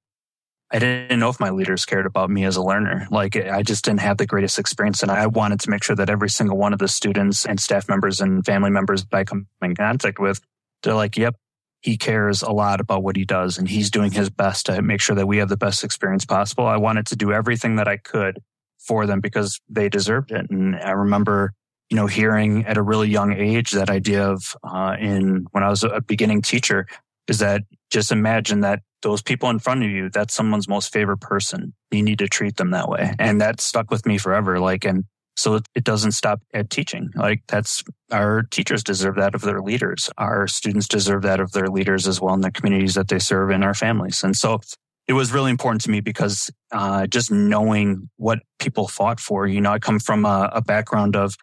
I 0.72 0.80
didn't 0.80 1.20
know 1.20 1.30
if 1.30 1.40
my 1.40 1.50
leaders 1.50 1.86
cared 1.86 2.06
about 2.06 2.30
me 2.30 2.44
as 2.46 2.56
a 2.56 2.64
learner. 2.64 3.08
Like 3.10 3.36
I 3.36 3.64
just 3.64 3.84
didn't 3.86 4.02
have 4.02 4.18
the 4.18 4.26
greatest 4.26 4.60
experience. 4.60 5.02
And 5.02 5.12
I 5.12 5.28
wanted 5.28 5.60
to 5.62 5.70
make 5.70 5.84
sure 5.84 5.96
that 5.96 6.10
every 6.10 6.30
single 6.30 6.58
one 6.58 6.74
of 6.74 6.80
the 6.80 6.88
students 6.88 7.46
and 7.46 7.60
staff 7.60 7.90
members 7.90 8.22
and 8.22 8.46
family 8.46 8.70
members 8.70 9.06
that 9.06 9.18
I 9.18 9.24
come 9.24 9.48
in 9.62 9.76
contact 9.76 10.20
with, 10.20 10.42
they're 10.84 10.94
like, 10.94 11.18
yep, 11.18 11.36
he 11.82 11.98
cares 11.98 12.42
a 12.42 12.52
lot 12.52 12.82
about 12.82 13.04
what 13.04 13.16
he 13.16 13.26
does 13.26 13.58
and 13.58 13.68
he's 13.68 13.90
doing 13.90 14.12
his 14.12 14.30
best 14.30 14.66
to 14.66 14.82
make 14.82 15.02
sure 15.02 15.16
that 15.16 15.28
we 15.28 15.38
have 15.38 15.50
the 15.50 15.58
best 15.58 15.84
experience 15.84 16.26
possible. 16.26 16.66
I 16.66 16.78
wanted 16.78 17.08
to 17.08 17.16
do 17.16 17.32
everything 17.32 17.78
that 17.78 17.88
I 17.88 17.98
could 17.98 18.40
for 18.80 19.06
them 19.06 19.22
because 19.22 19.60
they 19.70 19.90
deserved 19.90 20.32
it. 20.32 20.50
And 20.50 20.76
I 20.76 20.92
remember, 20.92 21.54
you 21.90 21.96
know, 21.96 22.08
hearing 22.08 22.66
at 22.66 22.78
a 22.78 22.82
really 22.82 23.10
young 23.10 23.34
age 23.34 23.72
that 23.72 23.90
idea 23.90 24.30
of, 24.30 24.56
uh, 24.64 24.96
in 25.00 25.48
when 25.52 25.64
I 25.64 25.70
was 25.70 25.84
a 25.84 26.02
beginning 26.02 26.42
teacher, 26.42 26.86
is 27.30 27.40
that 27.40 27.64
just 27.92 28.12
imagine 28.12 28.62
that 28.62 28.82
those 29.02 29.22
people 29.22 29.50
in 29.50 29.60
front 29.60 29.84
of 29.84 29.90
you, 29.90 30.10
that's 30.10 30.34
someone's 30.34 30.68
most 30.68 30.92
favorite 30.92 31.22
person. 31.22 31.74
You 31.92 32.04
need 32.04 32.20
to 32.20 32.28
treat 32.28 32.58
them 32.58 32.72
that 32.72 32.90
way. 32.90 33.14
And 33.18 33.40
that 33.42 33.62
stuck 33.62 33.90
with 33.90 34.06
me 34.06 34.18
forever. 34.18 34.60
Like, 34.60 34.86
and 34.86 35.06
so 35.36 35.60
it, 35.74 35.84
doesn't 35.86 36.12
stop 36.12 36.42
at 36.54 36.70
teaching. 36.70 37.10
Like 37.16 37.44
that's 37.48 37.82
our 38.12 38.44
teachers 38.44 38.84
deserve 38.84 39.16
that 39.16 39.36
of 39.36 39.42
their 39.42 39.62
leaders. 39.62 40.10
Our 40.18 40.48
students 40.48 40.88
deserve 40.88 41.22
that 41.22 41.40
of 41.40 41.54
their 41.54 41.68
leaders 41.68 42.08
as 42.08 42.20
well 42.20 42.34
in 42.34 42.42
the 42.42 42.52
communities 42.52 42.96
that 42.96 43.08
they 43.08 43.20
serve 43.20 43.50
in 43.50 43.64
our 43.64 43.74
families. 43.74 44.22
And 44.22 44.36
so 44.36 44.60
it 45.08 45.14
was 45.14 45.32
really 45.32 45.50
important 45.50 45.82
to 45.84 45.92
me 45.92 46.02
because 46.02 46.52
uh, 46.74 47.08
just 47.08 47.32
knowing 47.32 48.10
what 48.18 48.40
people 48.60 48.90
fought 48.90 49.20
for, 49.22 49.48
you 49.48 49.62
know, 49.62 49.72
I 49.72 49.80
come 49.80 50.00
from 50.00 50.26
a, 50.26 50.50
a 50.54 50.62
background 50.62 51.16
of 51.16 51.34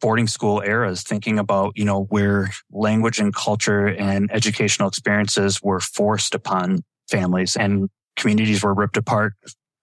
boarding 0.00 0.26
school 0.26 0.62
eras, 0.64 1.02
thinking 1.02 1.38
about, 1.38 1.72
you 1.76 1.84
know, 1.84 2.04
where 2.04 2.50
language 2.70 3.18
and 3.18 3.34
culture 3.34 3.86
and 3.86 4.30
educational 4.32 4.88
experiences 4.88 5.60
were 5.62 5.80
forced 5.80 6.34
upon 6.34 6.82
families 7.08 7.56
and 7.56 7.88
communities 8.16 8.62
were 8.62 8.74
ripped 8.74 8.96
apart. 8.96 9.34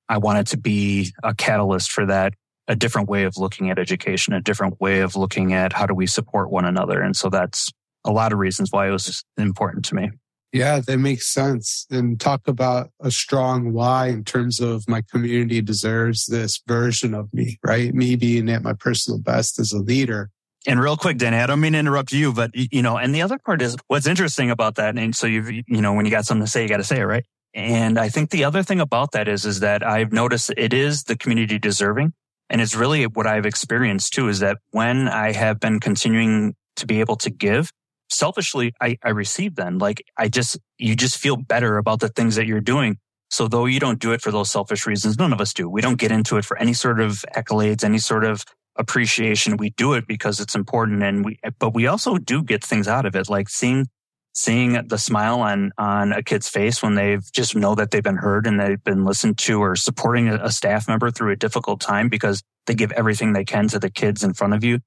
I 0.10 0.18
wanted 0.18 0.48
to 0.48 0.58
be 0.58 1.12
a 1.24 1.34
catalyst 1.34 1.92
for 1.92 2.06
that, 2.06 2.34
a 2.68 2.76
different 2.76 3.10
way 3.10 3.24
of 3.24 3.38
looking 3.38 3.70
at 3.70 3.80
education, 3.80 4.34
a 4.34 4.42
different 4.42 4.80
way 4.80 5.00
of 5.00 5.16
looking 5.16 5.54
at 5.54 5.74
how 5.74 5.86
do 5.86 5.94
we 5.94 6.08
support 6.08 6.52
one 6.52 6.66
another. 6.66 7.02
And 7.02 7.16
so 7.16 7.30
that's 7.30 7.72
a 8.06 8.12
lot 8.12 8.34
of 8.34 8.40
reasons 8.40 8.72
why 8.72 8.88
it 8.88 8.92
was 8.92 9.24
important 9.38 9.86
to 9.86 9.96
me. 9.96 10.12
Yeah, 10.54 10.82
that 10.86 10.98
makes 10.98 11.28
sense. 11.28 11.88
And 11.90 12.20
talk 12.20 12.48
about 12.48 12.90
a 13.00 13.10
strong 13.10 13.72
why 13.72 14.08
in 14.08 14.26
terms 14.26 14.60
of 14.60 14.84
my 14.88 15.02
community 15.10 15.62
deserves 15.62 16.26
this 16.26 16.62
version 16.68 17.14
of 17.14 17.34
me, 17.34 17.58
right? 17.64 17.94
Me 17.94 18.16
being 18.16 18.50
at 18.50 18.62
my 18.62 18.74
personal 18.74 19.20
best 19.20 19.60
as 19.60 19.72
a 19.72 19.80
leader. 19.80 20.30
And 20.68 20.80
real 20.80 20.98
quick, 20.98 21.18
Danny, 21.18 21.38
I 21.38 21.48
don't 21.48 21.60
mean 21.60 21.74
to 21.74 21.80
interrupt 21.80 22.12
you, 22.12 22.34
but 22.34 22.52
you 22.54 22.82
know, 22.82 22.98
and 22.98 23.16
the 23.16 23.22
other 23.22 23.40
part 23.40 23.62
is 23.62 23.78
what's 23.88 24.06
interesting 24.06 24.52
about 24.52 24.76
that. 24.76 24.98
And 24.98 25.16
so 25.16 25.26
you've, 25.26 25.50
you 25.52 25.82
know, 25.82 25.94
when 25.94 26.06
you 26.06 26.12
got 26.12 26.26
something 26.26 26.46
to 26.46 26.52
say, 26.52 26.64
you 26.64 26.70
got 26.70 26.78
to 26.78 26.84
say 26.84 27.00
it, 27.00 27.06
right? 27.06 27.26
And 27.54 27.98
I 27.98 28.10
think 28.10 28.30
the 28.30 28.44
other 28.44 28.62
thing 28.62 28.80
about 28.80 29.12
that 29.14 29.28
is, 29.28 29.46
is 29.46 29.62
that 29.62 29.86
I've 29.86 30.12
noticed 30.12 30.54
it 30.56 30.74
is 30.74 31.04
the 31.04 31.18
community 31.18 31.60
deserving. 31.60 32.14
And 32.50 32.62
it's 32.62 32.76
really 32.76 33.06
what 33.08 33.26
I've 33.26 33.46
experienced 33.46 34.14
too, 34.14 34.28
is 34.28 34.40
that 34.40 34.58
when 34.72 35.08
I 35.08 35.32
have 35.32 35.60
been 35.60 35.80
continuing 35.80 36.56
to 36.76 36.86
be 36.86 37.00
able 37.00 37.16
to 37.18 37.30
give, 37.30 37.72
selfishly, 38.12 38.74
I, 38.82 38.98
I 39.04 39.10
receive 39.10 39.56
then. 39.56 39.78
Like 39.78 40.04
I 40.18 40.28
just, 40.28 40.60
you 40.78 40.96
just 40.96 41.18
feel 41.18 41.38
better 41.38 41.78
about 41.78 42.00
the 42.00 42.10
things 42.10 42.36
that 42.36 42.46
you're 42.46 42.62
doing. 42.62 42.98
So 43.30 43.48
though 43.48 43.66
you 43.66 43.80
don't 43.80 44.00
do 44.00 44.12
it 44.12 44.22
for 44.22 44.32
those 44.32 44.52
selfish 44.52 44.86
reasons, 44.86 45.18
none 45.18 45.32
of 45.32 45.40
us 45.40 45.54
do. 45.54 45.70
We 45.70 45.82
don't 45.82 46.00
get 46.00 46.12
into 46.12 46.38
it 46.38 46.46
for 46.46 46.58
any 46.58 46.74
sort 46.74 47.00
of 47.00 47.24
accolades, 47.36 47.84
any 47.84 48.00
sort 48.00 48.26
of 48.26 48.44
appreciation. 48.76 49.58
We 49.58 49.70
do 49.72 49.94
it 49.94 50.06
because 50.08 50.40
it's 50.40 50.56
important. 50.56 51.02
And 51.02 51.24
we, 51.24 51.40
but 51.58 51.74
we 51.74 51.88
also 51.88 52.18
do 52.18 52.44
get 52.44 52.64
things 52.64 52.88
out 52.88 53.06
of 53.06 53.16
it, 53.16 53.30
like 53.30 53.50
seeing 53.50 53.88
seeing 54.34 54.88
the 54.88 54.98
smile 54.98 55.42
on 55.42 55.72
on 55.78 56.14
a 56.14 56.24
kid's 56.24 56.48
face 56.48 56.82
when 56.82 56.96
they've 56.96 57.32
just 57.34 57.56
know 57.56 57.76
that 57.76 57.92
they've 57.92 58.04
been 58.04 58.16
heard 58.16 58.48
and 58.48 58.60
they've 58.60 58.84
been 58.84 59.04
listened 59.04 59.38
to 59.38 59.62
or 59.62 59.76
supporting 59.76 60.30
a, 60.30 60.36
a, 60.36 60.52
staff 60.52 60.88
member 60.88 61.12
through 61.12 61.32
a 61.32 61.36
difficult 61.36 61.82
time 61.82 62.08
because 62.08 62.42
they 62.66 62.74
give 62.74 62.94
everything 62.94 63.34
they 63.34 63.44
can 63.44 63.68
to 63.68 63.78
the 63.78 63.90
kids 63.90 64.24
in 64.24 64.34
front 64.34 64.54
of 64.54 64.64
you 64.64 64.80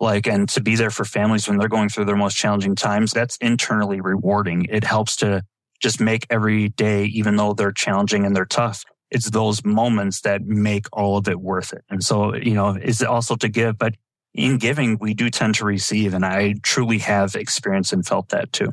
like 0.00 0.26
and 0.26 0.48
to 0.48 0.60
be 0.60 0.76
there 0.76 0.90
for 0.90 1.04
families 1.04 1.46
when 1.46 1.58
they're 1.58 1.68
going 1.68 1.88
through 1.88 2.06
their 2.06 2.16
most 2.16 2.36
challenging 2.36 2.74
times 2.74 3.12
that's 3.12 3.36
internally 3.36 4.00
rewarding. 4.00 4.66
It 4.70 4.82
helps 4.82 5.16
to 5.16 5.42
just 5.80 6.00
make 6.00 6.26
every 6.30 6.70
day 6.70 7.04
even 7.04 7.36
though 7.36 7.54
they're 7.54 7.72
challenging 7.72 8.24
and 8.24 8.34
they're 8.34 8.44
tough 8.44 8.84
it's 9.10 9.30
those 9.30 9.64
moments 9.64 10.20
that 10.22 10.42
make 10.46 10.86
all 10.92 11.16
of 11.16 11.28
it 11.28 11.40
worth 11.40 11.72
it. 11.72 11.84
And 11.90 12.02
so 12.02 12.34
you 12.34 12.54
know 12.54 12.78
it's 12.80 13.02
also 13.02 13.36
to 13.36 13.48
give 13.48 13.78
but 13.78 13.94
in 14.34 14.58
giving 14.58 14.96
we 15.00 15.14
do 15.14 15.28
tend 15.28 15.56
to 15.56 15.64
receive 15.64 16.14
and 16.14 16.24
i 16.24 16.54
truly 16.62 16.98
have 16.98 17.34
experienced 17.34 17.92
and 17.92 18.06
felt 18.06 18.28
that 18.28 18.52
too. 18.52 18.72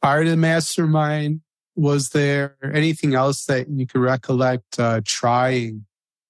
Prior 0.00 0.24
to 0.24 0.30
the 0.30 0.36
mastermind, 0.36 1.42
was 1.76 2.08
there 2.08 2.56
anything 2.72 3.14
else 3.14 3.44
that 3.44 3.68
you 3.68 3.86
could 3.86 4.00
recollect 4.00 4.78
uh, 4.78 5.00
trying 5.04 5.84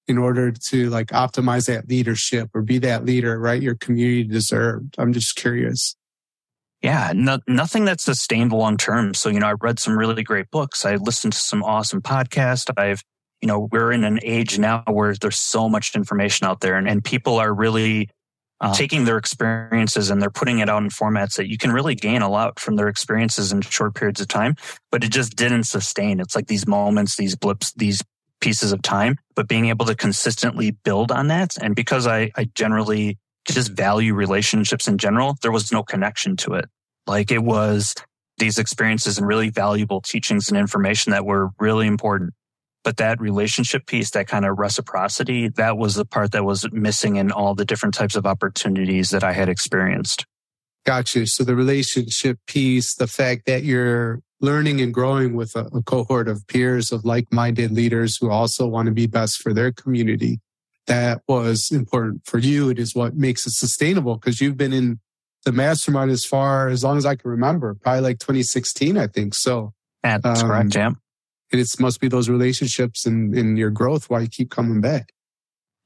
in 0.08 0.18
order 0.18 0.50
to 0.50 0.90
like 0.90 1.08
optimize 1.08 1.66
that 1.66 1.88
leadership 1.88 2.50
or 2.54 2.62
be 2.62 2.78
that 2.78 3.04
leader, 3.04 3.38
right? 3.38 3.62
Your 3.62 3.76
community 3.76 4.24
deserved. 4.24 4.94
I'm 4.98 5.12
just 5.12 5.36
curious. 5.36 5.96
Yeah, 6.82 7.12
no, 7.14 7.38
nothing 7.46 7.84
that's 7.84 8.02
sustained 8.02 8.52
long 8.52 8.76
term. 8.76 9.14
So, 9.14 9.28
you 9.28 9.38
know, 9.38 9.46
I 9.46 9.52
read 9.52 9.78
some 9.78 9.96
really 9.96 10.24
great 10.24 10.50
books. 10.50 10.84
I 10.84 10.96
listened 10.96 11.32
to 11.34 11.38
some 11.38 11.62
awesome 11.62 12.02
podcasts. 12.02 12.70
I've, 12.76 13.02
you 13.40 13.46
know, 13.46 13.68
we're 13.70 13.92
in 13.92 14.02
an 14.02 14.18
age 14.24 14.58
now 14.58 14.82
where 14.88 15.14
there's 15.14 15.40
so 15.40 15.68
much 15.68 15.94
information 15.94 16.46
out 16.46 16.60
there 16.60 16.76
and, 16.76 16.88
and 16.88 17.04
people 17.04 17.38
are 17.38 17.54
really 17.54 18.08
uh, 18.60 18.72
taking 18.74 19.04
their 19.04 19.16
experiences 19.16 20.10
and 20.10 20.20
they're 20.20 20.30
putting 20.30 20.58
it 20.58 20.68
out 20.68 20.82
in 20.82 20.88
formats 20.88 21.34
that 21.34 21.48
you 21.48 21.58
can 21.58 21.72
really 21.72 21.94
gain 21.94 22.22
a 22.22 22.28
lot 22.28 22.58
from 22.58 22.76
their 22.76 22.88
experiences 22.88 23.52
in 23.52 23.60
short 23.60 23.94
periods 23.94 24.20
of 24.20 24.28
time, 24.28 24.54
but 24.90 25.02
it 25.02 25.10
just 25.10 25.36
didn't 25.36 25.64
sustain. 25.64 26.20
It's 26.20 26.36
like 26.36 26.46
these 26.46 26.66
moments, 26.66 27.16
these 27.16 27.34
blips, 27.36 27.72
these 27.72 28.02
pieces 28.42 28.72
of 28.72 28.82
time, 28.82 29.16
but 29.34 29.48
being 29.48 29.66
able 29.66 29.86
to 29.86 29.94
consistently 29.94 30.72
build 30.72 31.10
on 31.10 31.28
that. 31.28 31.56
And 31.62 31.74
because 31.74 32.06
I, 32.06 32.30
I 32.36 32.50
generally 32.54 33.18
just 33.48 33.72
value 33.72 34.14
relationships 34.14 34.86
in 34.86 34.98
general, 34.98 35.36
there 35.40 35.52
was 35.52 35.72
no 35.72 35.82
connection 35.82 36.36
to 36.38 36.54
it. 36.54 36.66
Like 37.06 37.30
it 37.30 37.42
was 37.42 37.94
these 38.38 38.58
experiences 38.58 39.16
and 39.16 39.26
really 39.26 39.48
valuable 39.48 40.00
teachings 40.00 40.48
and 40.48 40.58
information 40.58 41.12
that 41.12 41.24
were 41.24 41.50
really 41.58 41.86
important. 41.86 42.34
But 42.84 42.96
that 42.96 43.20
relationship 43.20 43.86
piece, 43.86 44.10
that 44.10 44.26
kind 44.26 44.44
of 44.44 44.58
reciprocity, 44.58 45.48
that 45.50 45.78
was 45.78 45.94
the 45.94 46.04
part 46.04 46.32
that 46.32 46.44
was 46.44 46.70
missing 46.72 47.16
in 47.16 47.30
all 47.30 47.54
the 47.54 47.64
different 47.64 47.94
types 47.94 48.16
of 48.16 48.26
opportunities 48.26 49.10
that 49.10 49.22
I 49.22 49.32
had 49.32 49.48
experienced. 49.48 50.26
Got 50.84 51.14
you. 51.14 51.26
So 51.26 51.44
the 51.44 51.54
relationship 51.54 52.38
piece, 52.48 52.96
the 52.96 53.06
fact 53.06 53.46
that 53.46 53.62
you're 53.62 54.20
learning 54.42 54.80
and 54.80 54.92
growing 54.92 55.34
with 55.34 55.56
a, 55.56 55.66
a 55.66 55.82
cohort 55.82 56.28
of 56.28 56.46
peers 56.46 56.92
of 56.92 57.04
like-minded 57.04 57.70
leaders 57.70 58.16
who 58.16 58.30
also 58.30 58.66
want 58.66 58.86
to 58.86 58.92
be 58.92 59.06
best 59.06 59.40
for 59.40 59.54
their 59.54 59.72
community. 59.72 60.40
That 60.86 61.22
was 61.28 61.70
important 61.70 62.22
for 62.26 62.38
you. 62.38 62.68
It 62.68 62.78
is 62.78 62.94
what 62.94 63.14
makes 63.14 63.46
it 63.46 63.52
sustainable 63.52 64.16
because 64.16 64.40
you've 64.40 64.56
been 64.56 64.72
in 64.72 64.98
the 65.44 65.52
mastermind 65.52 66.10
as 66.10 66.24
far 66.24 66.68
as 66.68 66.84
long 66.84 66.98
as 66.98 67.06
I 67.06 67.14
can 67.14 67.30
remember, 67.30 67.74
probably 67.74 68.02
like 68.02 68.18
2016, 68.18 68.98
I 68.98 69.06
think. 69.06 69.34
So 69.34 69.72
that's 70.02 70.42
um, 70.42 70.48
correct, 70.48 70.70
Jam 70.70 70.98
it 71.52 71.80
must 71.80 72.00
be 72.00 72.08
those 72.08 72.28
relationships 72.28 73.06
and, 73.06 73.34
and 73.34 73.58
your 73.58 73.70
growth 73.70 74.08
why 74.08 74.20
you 74.20 74.28
keep 74.28 74.50
coming 74.50 74.80
back. 74.80 75.12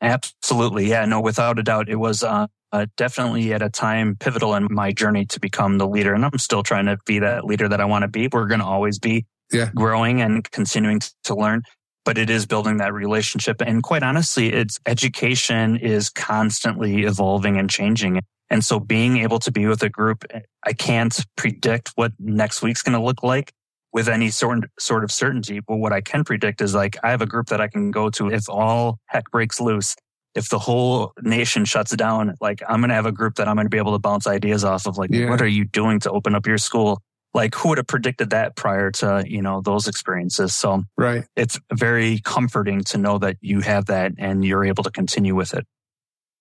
Absolutely. 0.00 0.88
Yeah, 0.88 1.04
no, 1.04 1.20
without 1.20 1.58
a 1.58 1.62
doubt. 1.62 1.88
It 1.88 1.96
was 1.96 2.22
uh, 2.22 2.46
uh, 2.76 2.86
definitely 2.96 3.54
at 3.54 3.62
a 3.62 3.70
time 3.70 4.16
pivotal 4.16 4.54
in 4.54 4.66
my 4.70 4.92
journey 4.92 5.24
to 5.24 5.40
become 5.40 5.78
the 5.78 5.88
leader. 5.88 6.12
And 6.12 6.24
I'm 6.24 6.38
still 6.38 6.62
trying 6.62 6.86
to 6.86 6.98
be 7.06 7.18
that 7.20 7.44
leader 7.44 7.68
that 7.68 7.80
I 7.80 7.86
want 7.86 8.02
to 8.02 8.08
be. 8.08 8.28
We're 8.30 8.46
going 8.46 8.60
to 8.60 8.66
always 8.66 8.98
be 8.98 9.24
yeah. 9.50 9.70
growing 9.74 10.20
and 10.20 10.48
continuing 10.50 11.00
to 11.24 11.34
learn, 11.34 11.62
but 12.04 12.18
it 12.18 12.28
is 12.28 12.44
building 12.44 12.76
that 12.78 12.92
relationship. 12.92 13.62
And 13.62 13.82
quite 13.82 14.02
honestly, 14.02 14.52
it's 14.52 14.78
education 14.84 15.76
is 15.76 16.10
constantly 16.10 17.04
evolving 17.04 17.56
and 17.56 17.70
changing. 17.70 18.20
And 18.50 18.62
so 18.62 18.78
being 18.78 19.16
able 19.18 19.38
to 19.40 19.50
be 19.50 19.66
with 19.66 19.82
a 19.82 19.88
group, 19.88 20.24
I 20.64 20.72
can't 20.74 21.18
predict 21.36 21.92
what 21.94 22.12
next 22.18 22.60
week's 22.60 22.82
going 22.82 22.98
to 22.98 23.02
look 23.02 23.22
like 23.22 23.52
with 23.92 24.08
any 24.08 24.28
sort 24.28 24.64
sort 24.78 25.02
of 25.02 25.10
certainty. 25.10 25.60
But 25.60 25.76
what 25.76 25.94
I 25.94 26.02
can 26.02 26.24
predict 26.24 26.60
is 26.60 26.74
like 26.74 26.98
I 27.02 27.10
have 27.10 27.22
a 27.22 27.26
group 27.26 27.46
that 27.46 27.62
I 27.62 27.68
can 27.68 27.90
go 27.90 28.10
to 28.10 28.30
if 28.30 28.50
all 28.50 28.98
heck 29.06 29.30
breaks 29.30 29.60
loose. 29.60 29.96
If 30.36 30.48
the 30.48 30.58
whole 30.58 31.12
nation 31.22 31.64
shuts 31.64 31.94
down, 31.96 32.34
like 32.40 32.62
I'm 32.68 32.80
going 32.80 32.90
to 32.90 32.94
have 32.94 33.06
a 33.06 33.12
group 33.12 33.36
that 33.36 33.48
I'm 33.48 33.56
going 33.56 33.66
to 33.66 33.70
be 33.70 33.78
able 33.78 33.92
to 33.92 33.98
bounce 33.98 34.26
ideas 34.26 34.64
off 34.64 34.86
of. 34.86 34.98
Like, 34.98 35.10
yeah. 35.12 35.30
what 35.30 35.40
are 35.40 35.48
you 35.48 35.64
doing 35.64 35.98
to 36.00 36.10
open 36.10 36.34
up 36.34 36.46
your 36.46 36.58
school? 36.58 37.00
Like, 37.34 37.54
who 37.54 37.70
would 37.70 37.78
have 37.78 37.86
predicted 37.86 38.30
that 38.30 38.56
prior 38.56 38.90
to 38.92 39.24
you 39.26 39.42
know 39.42 39.60
those 39.60 39.88
experiences? 39.88 40.54
So, 40.54 40.84
right, 40.96 41.24
it's 41.36 41.58
very 41.72 42.20
comforting 42.20 42.82
to 42.84 42.98
know 42.98 43.18
that 43.18 43.36
you 43.40 43.60
have 43.60 43.86
that 43.86 44.12
and 44.18 44.44
you're 44.44 44.64
able 44.64 44.84
to 44.84 44.90
continue 44.90 45.34
with 45.34 45.54
it. 45.54 45.66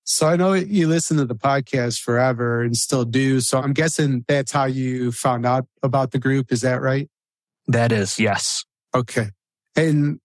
So 0.07 0.27
I 0.27 0.35
know 0.35 0.53
you 0.53 0.87
listen 0.87 1.17
to 1.17 1.25
the 1.25 1.35
podcast 1.35 1.99
forever 2.01 2.61
and 2.61 2.77
still 2.77 3.05
do. 3.05 3.39
So 3.41 3.59
I'm 3.59 3.73
guessing 3.73 4.23
that's 4.27 4.51
how 4.51 4.65
you 4.65 5.11
found 5.11 5.47
out 5.47 5.65
about 5.81 6.11
the 6.11 6.19
group. 6.19 6.51
Is 6.51 6.61
that 6.61 6.79
right? 6.79 7.09
That 7.67 7.91
is, 7.91 8.19
yes. 8.19 8.65
Okay. 8.93 9.29
And 9.75 10.19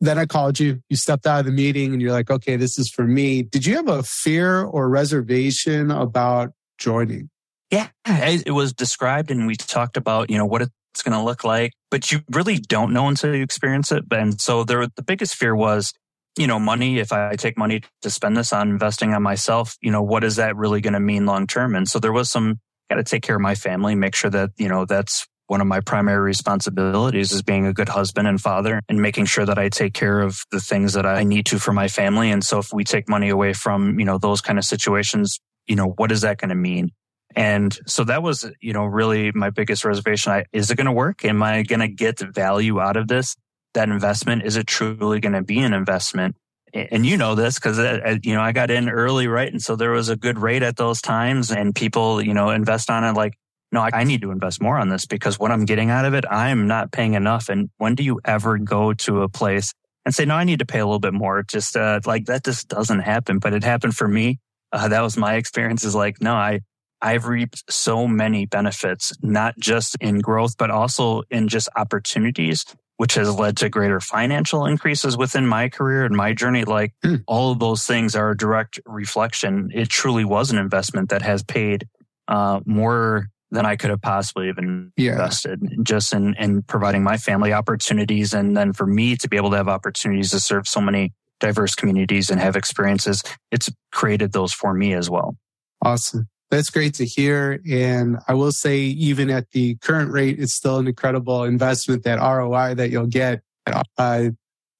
then 0.00 0.18
I 0.18 0.26
called 0.26 0.60
you. 0.60 0.80
You 0.88 0.96
stepped 0.96 1.26
out 1.26 1.40
of 1.40 1.46
the 1.46 1.52
meeting 1.52 1.92
and 1.92 2.00
you're 2.00 2.12
like, 2.12 2.30
okay, 2.30 2.56
this 2.56 2.78
is 2.78 2.90
for 2.90 3.04
me. 3.04 3.42
Did 3.42 3.66
you 3.66 3.76
have 3.76 3.88
a 3.88 4.02
fear 4.02 4.62
or 4.62 4.88
reservation 4.88 5.90
about 5.90 6.52
joining? 6.78 7.30
Yeah, 7.70 7.88
it 8.06 8.52
was 8.52 8.72
described 8.72 9.30
and 9.30 9.46
we 9.46 9.54
talked 9.56 9.96
about, 9.96 10.30
you 10.30 10.38
know, 10.38 10.46
what 10.46 10.62
it's 10.62 11.02
going 11.02 11.16
to 11.18 11.22
look 11.22 11.44
like, 11.44 11.72
but 11.90 12.10
you 12.10 12.20
really 12.30 12.58
don't 12.58 12.92
know 12.92 13.08
until 13.08 13.34
you 13.34 13.42
experience 13.42 13.92
it. 13.92 14.04
And 14.10 14.40
so 14.40 14.64
there, 14.64 14.86
the 14.86 15.02
biggest 15.02 15.34
fear 15.34 15.54
was, 15.54 15.92
you 16.38 16.46
know, 16.46 16.58
money. 16.58 16.98
If 16.98 17.12
I 17.12 17.36
take 17.36 17.58
money 17.58 17.82
to 18.02 18.10
spend 18.10 18.36
this 18.36 18.52
on 18.52 18.70
investing 18.70 19.12
on 19.12 19.22
myself, 19.22 19.76
you 19.82 19.90
know, 19.90 20.02
what 20.02 20.24
is 20.24 20.36
that 20.36 20.56
really 20.56 20.80
going 20.80 20.94
to 20.94 21.00
mean 21.00 21.26
long 21.26 21.46
term? 21.46 21.74
And 21.74 21.88
so 21.88 21.98
there 21.98 22.12
was 22.12 22.30
some, 22.30 22.60
got 22.88 22.96
to 22.96 23.04
take 23.04 23.22
care 23.22 23.36
of 23.36 23.42
my 23.42 23.54
family, 23.54 23.94
make 23.94 24.14
sure 24.14 24.30
that, 24.30 24.50
you 24.56 24.68
know, 24.68 24.86
that's 24.86 25.26
one 25.48 25.60
of 25.60 25.66
my 25.66 25.80
primary 25.80 26.20
responsibilities 26.20 27.32
is 27.32 27.42
being 27.42 27.66
a 27.66 27.72
good 27.72 27.88
husband 27.88 28.28
and 28.28 28.40
father 28.40 28.80
and 28.88 29.00
making 29.00 29.24
sure 29.24 29.44
that 29.46 29.58
I 29.58 29.68
take 29.68 29.94
care 29.94 30.20
of 30.20 30.38
the 30.50 30.60
things 30.60 30.92
that 30.92 31.06
I 31.06 31.24
need 31.24 31.46
to 31.46 31.58
for 31.58 31.72
my 31.72 31.88
family. 31.88 32.30
And 32.30 32.44
so 32.44 32.58
if 32.58 32.72
we 32.72 32.84
take 32.84 33.08
money 33.08 33.30
away 33.30 33.54
from, 33.54 33.98
you 33.98 34.04
know, 34.04 34.18
those 34.18 34.40
kind 34.40 34.58
of 34.58 34.64
situations, 34.64 35.40
you 35.66 35.74
know, 35.74 35.88
what 35.96 36.12
is 36.12 36.20
that 36.20 36.38
going 36.38 36.50
to 36.50 36.54
mean? 36.54 36.92
And 37.34 37.76
so 37.86 38.04
that 38.04 38.22
was, 38.22 38.50
you 38.60 38.72
know, 38.72 38.84
really 38.84 39.32
my 39.32 39.50
biggest 39.50 39.84
reservation. 39.84 40.32
I, 40.32 40.44
is 40.52 40.70
it 40.70 40.76
going 40.76 40.86
to 40.86 40.92
work? 40.92 41.24
Am 41.24 41.42
I 41.42 41.62
going 41.62 41.80
to 41.80 41.88
get 41.88 42.20
value 42.20 42.80
out 42.80 42.96
of 42.96 43.08
this? 43.08 43.34
That 43.74 43.88
investment, 43.88 44.44
is 44.44 44.56
it 44.56 44.66
truly 44.66 45.20
going 45.20 45.34
to 45.34 45.42
be 45.42 45.58
an 45.60 45.72
investment? 45.72 46.36
and 46.74 47.06
you 47.06 47.16
know 47.16 47.34
this 47.34 47.54
because 47.54 47.78
uh, 47.78 47.98
uh, 48.04 48.16
you 48.22 48.34
know 48.34 48.42
I 48.42 48.52
got 48.52 48.70
in 48.70 48.90
early, 48.90 49.26
right? 49.26 49.50
And 49.50 49.62
so 49.62 49.74
there 49.74 49.90
was 49.90 50.10
a 50.10 50.16
good 50.16 50.38
rate 50.38 50.62
at 50.62 50.76
those 50.76 51.00
times, 51.00 51.50
and 51.50 51.74
people 51.74 52.20
you 52.20 52.34
know 52.34 52.50
invest 52.50 52.90
on 52.90 53.04
it 53.04 53.12
like 53.12 53.32
no, 53.70 53.80
I, 53.80 53.90
I 53.92 54.04
need 54.04 54.22
to 54.22 54.30
invest 54.30 54.62
more 54.62 54.78
on 54.78 54.88
this 54.88 55.06
because 55.06 55.38
what 55.38 55.50
I'm 55.50 55.64
getting 55.64 55.90
out 55.90 56.04
of 56.04 56.14
it, 56.14 56.24
I'm 56.30 56.66
not 56.66 56.92
paying 56.92 57.14
enough. 57.14 57.48
And 57.48 57.70
when 57.78 57.94
do 57.94 58.02
you 58.02 58.20
ever 58.24 58.58
go 58.58 58.94
to 58.94 59.22
a 59.22 59.28
place 59.28 59.72
and 60.04 60.14
say, 60.14 60.24
no, 60.24 60.34
I 60.34 60.44
need 60.44 60.60
to 60.60 60.66
pay 60.66 60.78
a 60.78 60.86
little 60.86 61.00
bit 61.00 61.12
more? 61.12 61.42
Just 61.42 61.76
uh, 61.76 62.00
like 62.06 62.26
that 62.26 62.44
just 62.44 62.68
doesn't 62.68 63.00
happen. 63.00 63.38
But 63.38 63.52
it 63.52 63.64
happened 63.64 63.94
for 63.94 64.08
me. 64.08 64.38
Uh, 64.72 64.88
that 64.88 65.00
was 65.02 65.16
my 65.16 65.34
experience 65.34 65.84
is 65.84 65.94
like, 65.94 66.20
no, 66.20 66.34
I, 66.34 66.60
I've 67.00 67.26
reaped 67.26 67.70
so 67.70 68.08
many 68.08 68.46
benefits, 68.46 69.12
not 69.22 69.58
just 69.58 69.96
in 70.00 70.18
growth, 70.18 70.56
but 70.58 70.70
also 70.70 71.22
in 71.30 71.48
just 71.48 71.68
opportunities, 71.76 72.64
which 72.96 73.14
has 73.14 73.32
led 73.34 73.56
to 73.58 73.68
greater 73.68 74.00
financial 74.00 74.66
increases 74.66 75.16
within 75.16 75.46
my 75.46 75.68
career 75.68 76.04
and 76.04 76.16
my 76.16 76.32
journey. 76.32 76.64
Like 76.64 76.92
mm. 77.04 77.22
all 77.26 77.52
of 77.52 77.60
those 77.60 77.86
things 77.86 78.16
are 78.16 78.30
a 78.30 78.36
direct 78.36 78.80
reflection. 78.84 79.70
It 79.72 79.88
truly 79.88 80.24
was 80.24 80.50
an 80.50 80.58
investment 80.58 81.10
that 81.10 81.22
has 81.22 81.42
paid 81.42 81.86
uh, 82.26 82.60
more 82.66 83.28
than 83.50 83.64
I 83.64 83.76
could 83.76 83.90
have 83.90 84.02
possibly 84.02 84.48
even 84.48 84.92
yeah. 84.96 85.12
invested 85.12 85.60
just 85.82 86.12
in, 86.12 86.34
in 86.38 86.62
providing 86.62 87.02
my 87.02 87.16
family 87.16 87.52
opportunities. 87.52 88.34
And 88.34 88.56
then 88.56 88.72
for 88.72 88.86
me 88.86 89.16
to 89.16 89.28
be 89.28 89.36
able 89.36 89.50
to 89.50 89.56
have 89.56 89.68
opportunities 89.68 90.30
to 90.32 90.40
serve 90.40 90.68
so 90.68 90.80
many 90.80 91.12
diverse 91.40 91.74
communities 91.74 92.30
and 92.30 92.40
have 92.40 92.56
experiences, 92.56 93.22
it's 93.50 93.70
created 93.92 94.32
those 94.32 94.52
for 94.52 94.74
me 94.74 94.92
as 94.92 95.08
well. 95.08 95.36
Awesome. 95.82 96.28
That's 96.50 96.70
great 96.70 96.94
to 96.94 97.04
hear. 97.04 97.60
And 97.70 98.18
I 98.26 98.34
will 98.34 98.52
say, 98.52 98.78
even 98.78 99.30
at 99.30 99.50
the 99.50 99.76
current 99.76 100.10
rate, 100.10 100.38
it's 100.38 100.54
still 100.54 100.78
an 100.78 100.86
incredible 100.86 101.44
investment, 101.44 102.04
that 102.04 102.18
ROI 102.18 102.74
that 102.74 102.90
you'll 102.90 103.06
get. 103.06 103.42
Uh, 103.66 104.30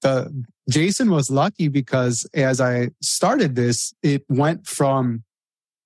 the, 0.02 0.44
Jason 0.70 1.10
was 1.10 1.30
lucky 1.30 1.68
because 1.68 2.26
as 2.34 2.60
I 2.60 2.90
started 3.02 3.54
this, 3.54 3.92
it 4.02 4.24
went 4.28 4.66
from 4.66 5.24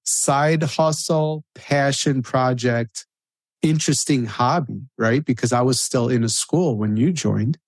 side 0.05 0.63
hustle, 0.63 1.45
passion 1.55 2.23
project 2.23 3.07
interesting 3.63 4.27
hobby, 4.27 4.83
right? 4.99 5.25
Because 5.25 5.53
I 5.53 5.63
was 5.63 5.81
still 5.81 6.09
in 6.09 6.25
a 6.25 6.29
school 6.29 6.77
when 6.77 6.97
you 6.97 7.13
joined. 7.13 7.59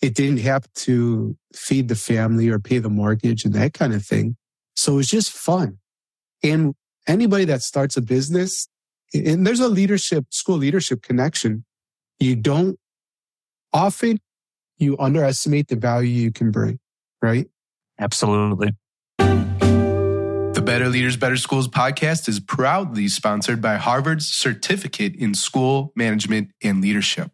It 0.00 0.14
didn't 0.14 0.38
have 0.38 0.66
to 0.74 1.36
feed 1.54 1.88
the 1.88 1.94
family 1.94 2.48
or 2.48 2.58
pay 2.58 2.78
the 2.78 2.90
mortgage 2.90 3.44
and 3.44 3.54
that 3.54 3.74
kind 3.74 3.92
of 3.94 4.04
thing. 4.04 4.36
So 4.74 4.94
it 4.94 4.96
was 4.96 5.08
just 5.08 5.30
fun. 5.30 5.78
And 6.42 6.74
anybody 7.06 7.44
that 7.44 7.62
starts 7.62 7.96
a 7.96 8.02
business, 8.02 8.66
and 9.14 9.46
there's 9.46 9.60
a 9.60 9.68
leadership, 9.68 10.24
school 10.30 10.56
leadership 10.56 11.02
connection. 11.02 11.64
You 12.18 12.34
don't 12.34 12.78
often 13.72 14.18
you 14.78 14.96
underestimate 14.98 15.68
the 15.68 15.76
value 15.76 16.08
you 16.08 16.32
can 16.32 16.50
bring, 16.50 16.78
right? 17.20 17.46
Absolutely. 18.00 18.72
The 20.62 20.66
Better 20.66 20.88
Leaders, 20.88 21.16
Better 21.16 21.36
Schools 21.36 21.66
podcast 21.66 22.28
is 22.28 22.38
proudly 22.38 23.08
sponsored 23.08 23.60
by 23.60 23.78
Harvard's 23.78 24.28
Certificate 24.28 25.16
in 25.16 25.34
School 25.34 25.92
Management 25.96 26.52
and 26.62 26.80
Leadership. 26.80 27.32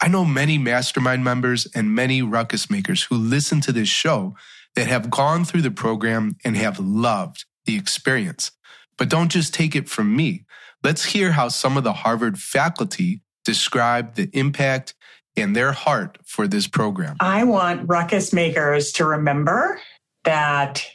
I 0.00 0.08
know 0.08 0.24
many 0.24 0.56
mastermind 0.56 1.22
members 1.22 1.66
and 1.74 1.94
many 1.94 2.22
ruckus 2.22 2.70
makers 2.70 3.02
who 3.02 3.16
listen 3.16 3.60
to 3.60 3.72
this 3.72 3.90
show 3.90 4.34
that 4.76 4.86
have 4.86 5.10
gone 5.10 5.44
through 5.44 5.60
the 5.60 5.70
program 5.70 6.38
and 6.42 6.56
have 6.56 6.78
loved 6.78 7.44
the 7.66 7.76
experience. 7.76 8.50
But 8.96 9.10
don't 9.10 9.30
just 9.30 9.52
take 9.52 9.76
it 9.76 9.90
from 9.90 10.16
me. 10.16 10.46
Let's 10.82 11.04
hear 11.04 11.32
how 11.32 11.48
some 11.48 11.76
of 11.76 11.84
the 11.84 11.92
Harvard 11.92 12.38
faculty 12.38 13.20
describe 13.44 14.14
the 14.14 14.30
impact 14.32 14.94
and 15.36 15.54
their 15.54 15.72
heart 15.72 16.16
for 16.24 16.48
this 16.48 16.66
program. 16.66 17.18
I 17.20 17.44
want 17.44 17.90
ruckus 17.90 18.32
makers 18.32 18.92
to 18.92 19.04
remember 19.04 19.78
that 20.24 20.86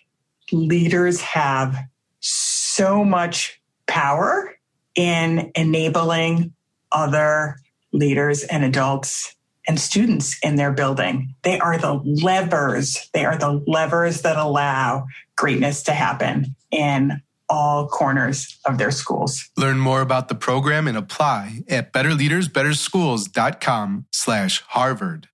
leaders 0.52 1.22
have 1.22 1.78
so 2.20 3.04
much 3.04 3.60
power 3.88 4.56
in 4.96 5.52
enabling 5.56 6.54
other 6.92 7.58
leaders 7.92 8.44
and 8.44 8.64
adults 8.64 9.36
and 9.68 9.80
students 9.80 10.38
in 10.44 10.56
their 10.56 10.72
building. 10.72 11.36
They 11.44 11.60
are 11.60 11.78
the 11.78 12.02
levers. 12.04 13.10
They 13.14 13.26
are 13.26 13.38
the 13.38 13.64
levers 13.68 14.22
that 14.22 14.38
allow 14.38 15.06
greatness 15.36 15.84
to 15.84 15.94
happen 15.94 16.56
in 16.72 17.22
all 17.48 17.88
corners 17.88 18.58
of 18.66 18.78
their 18.78 18.92
schools. 18.92 19.50
Learn 19.58 19.78
more 19.78 20.02
about 20.02 20.30
the 20.30 20.36
program 20.36 20.88
and 20.88 20.98
apply 20.98 21.60
at 21.70 21.94
betterleadersbetterschools.com 21.94 24.06
slash 24.12 24.64
Harvard. 24.68 25.28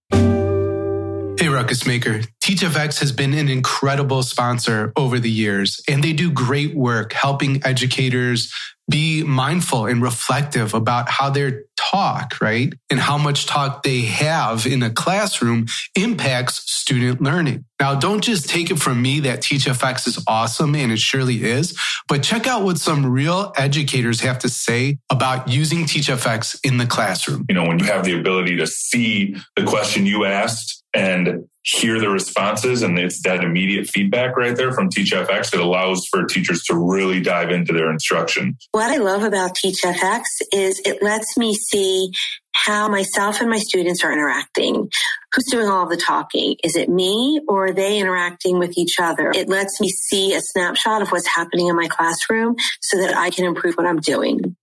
Hey, 1.41 1.49
Ruckus 1.49 1.87
Maker. 1.87 2.21
TeachFX 2.43 2.99
has 2.99 3.11
been 3.11 3.33
an 3.33 3.49
incredible 3.49 4.21
sponsor 4.21 4.93
over 4.95 5.17
the 5.17 5.31
years, 5.31 5.81
and 5.89 6.03
they 6.03 6.13
do 6.13 6.29
great 6.29 6.75
work 6.75 7.13
helping 7.13 7.65
educators 7.65 8.53
be 8.87 9.23
mindful 9.23 9.87
and 9.87 10.03
reflective 10.03 10.75
about 10.75 11.09
how 11.09 11.31
their 11.31 11.63
talk, 11.77 12.39
right? 12.41 12.71
And 12.91 12.99
how 12.99 13.17
much 13.17 13.47
talk 13.47 13.81
they 13.81 14.01
have 14.01 14.67
in 14.67 14.83
a 14.83 14.91
classroom 14.91 15.65
impacts 15.95 16.71
student 16.71 17.21
learning. 17.21 17.65
Now, 17.79 17.95
don't 17.95 18.23
just 18.23 18.47
take 18.47 18.69
it 18.69 18.77
from 18.77 19.01
me 19.01 19.21
that 19.21 19.41
TeachFX 19.41 20.05
is 20.05 20.23
awesome, 20.27 20.75
and 20.75 20.91
it 20.91 20.99
surely 20.99 21.43
is, 21.43 21.75
but 22.07 22.21
check 22.21 22.45
out 22.45 22.61
what 22.61 22.77
some 22.77 23.03
real 23.03 23.51
educators 23.57 24.19
have 24.21 24.37
to 24.39 24.49
say 24.49 24.99
about 25.09 25.47
using 25.47 25.85
TeachFX 25.85 26.59
in 26.63 26.77
the 26.77 26.85
classroom. 26.85 27.47
You 27.49 27.55
know, 27.55 27.65
when 27.65 27.79
you 27.79 27.85
have 27.85 28.05
the 28.05 28.19
ability 28.19 28.57
to 28.57 28.67
see 28.67 29.37
the 29.55 29.63
question 29.63 30.05
you 30.05 30.25
asked 30.25 30.80
and 30.93 31.47
hear 31.63 31.99
the 31.99 32.09
responses 32.09 32.81
and 32.81 32.97
it's 32.97 33.21
that 33.21 33.43
immediate 33.43 33.87
feedback 33.87 34.35
right 34.35 34.55
there 34.55 34.71
from 34.71 34.89
teachfx 34.89 35.53
it 35.53 35.59
allows 35.59 36.07
for 36.07 36.25
teachers 36.25 36.63
to 36.63 36.75
really 36.75 37.21
dive 37.21 37.51
into 37.51 37.71
their 37.71 37.91
instruction. 37.91 38.57
What 38.71 38.89
i 38.89 38.97
love 38.97 39.23
about 39.23 39.55
teachfx 39.55 40.23
is 40.51 40.81
it 40.85 41.03
lets 41.03 41.37
me 41.37 41.53
see 41.53 42.11
how 42.53 42.87
myself 42.89 43.41
and 43.41 43.49
my 43.49 43.59
students 43.59 44.03
are 44.03 44.11
interacting. 44.11 44.89
Who's 45.33 45.45
doing 45.49 45.67
all 45.67 45.87
the 45.87 45.95
talking? 45.95 46.55
Is 46.63 46.75
it 46.75 46.89
me 46.89 47.39
or 47.47 47.67
are 47.67 47.71
they 47.71 47.97
interacting 47.97 48.59
with 48.59 48.77
each 48.77 48.99
other? 48.99 49.31
It 49.33 49.47
lets 49.47 49.79
me 49.79 49.87
see 49.87 50.33
a 50.33 50.41
snapshot 50.41 51.01
of 51.01 51.09
what's 51.09 51.27
happening 51.27 51.67
in 51.67 51.75
my 51.75 51.87
classroom 51.87 52.55
so 52.81 52.97
that 52.97 53.15
i 53.15 53.29
can 53.29 53.45
improve 53.45 53.75
what 53.75 53.85
i'm 53.85 53.99
doing 53.99 54.55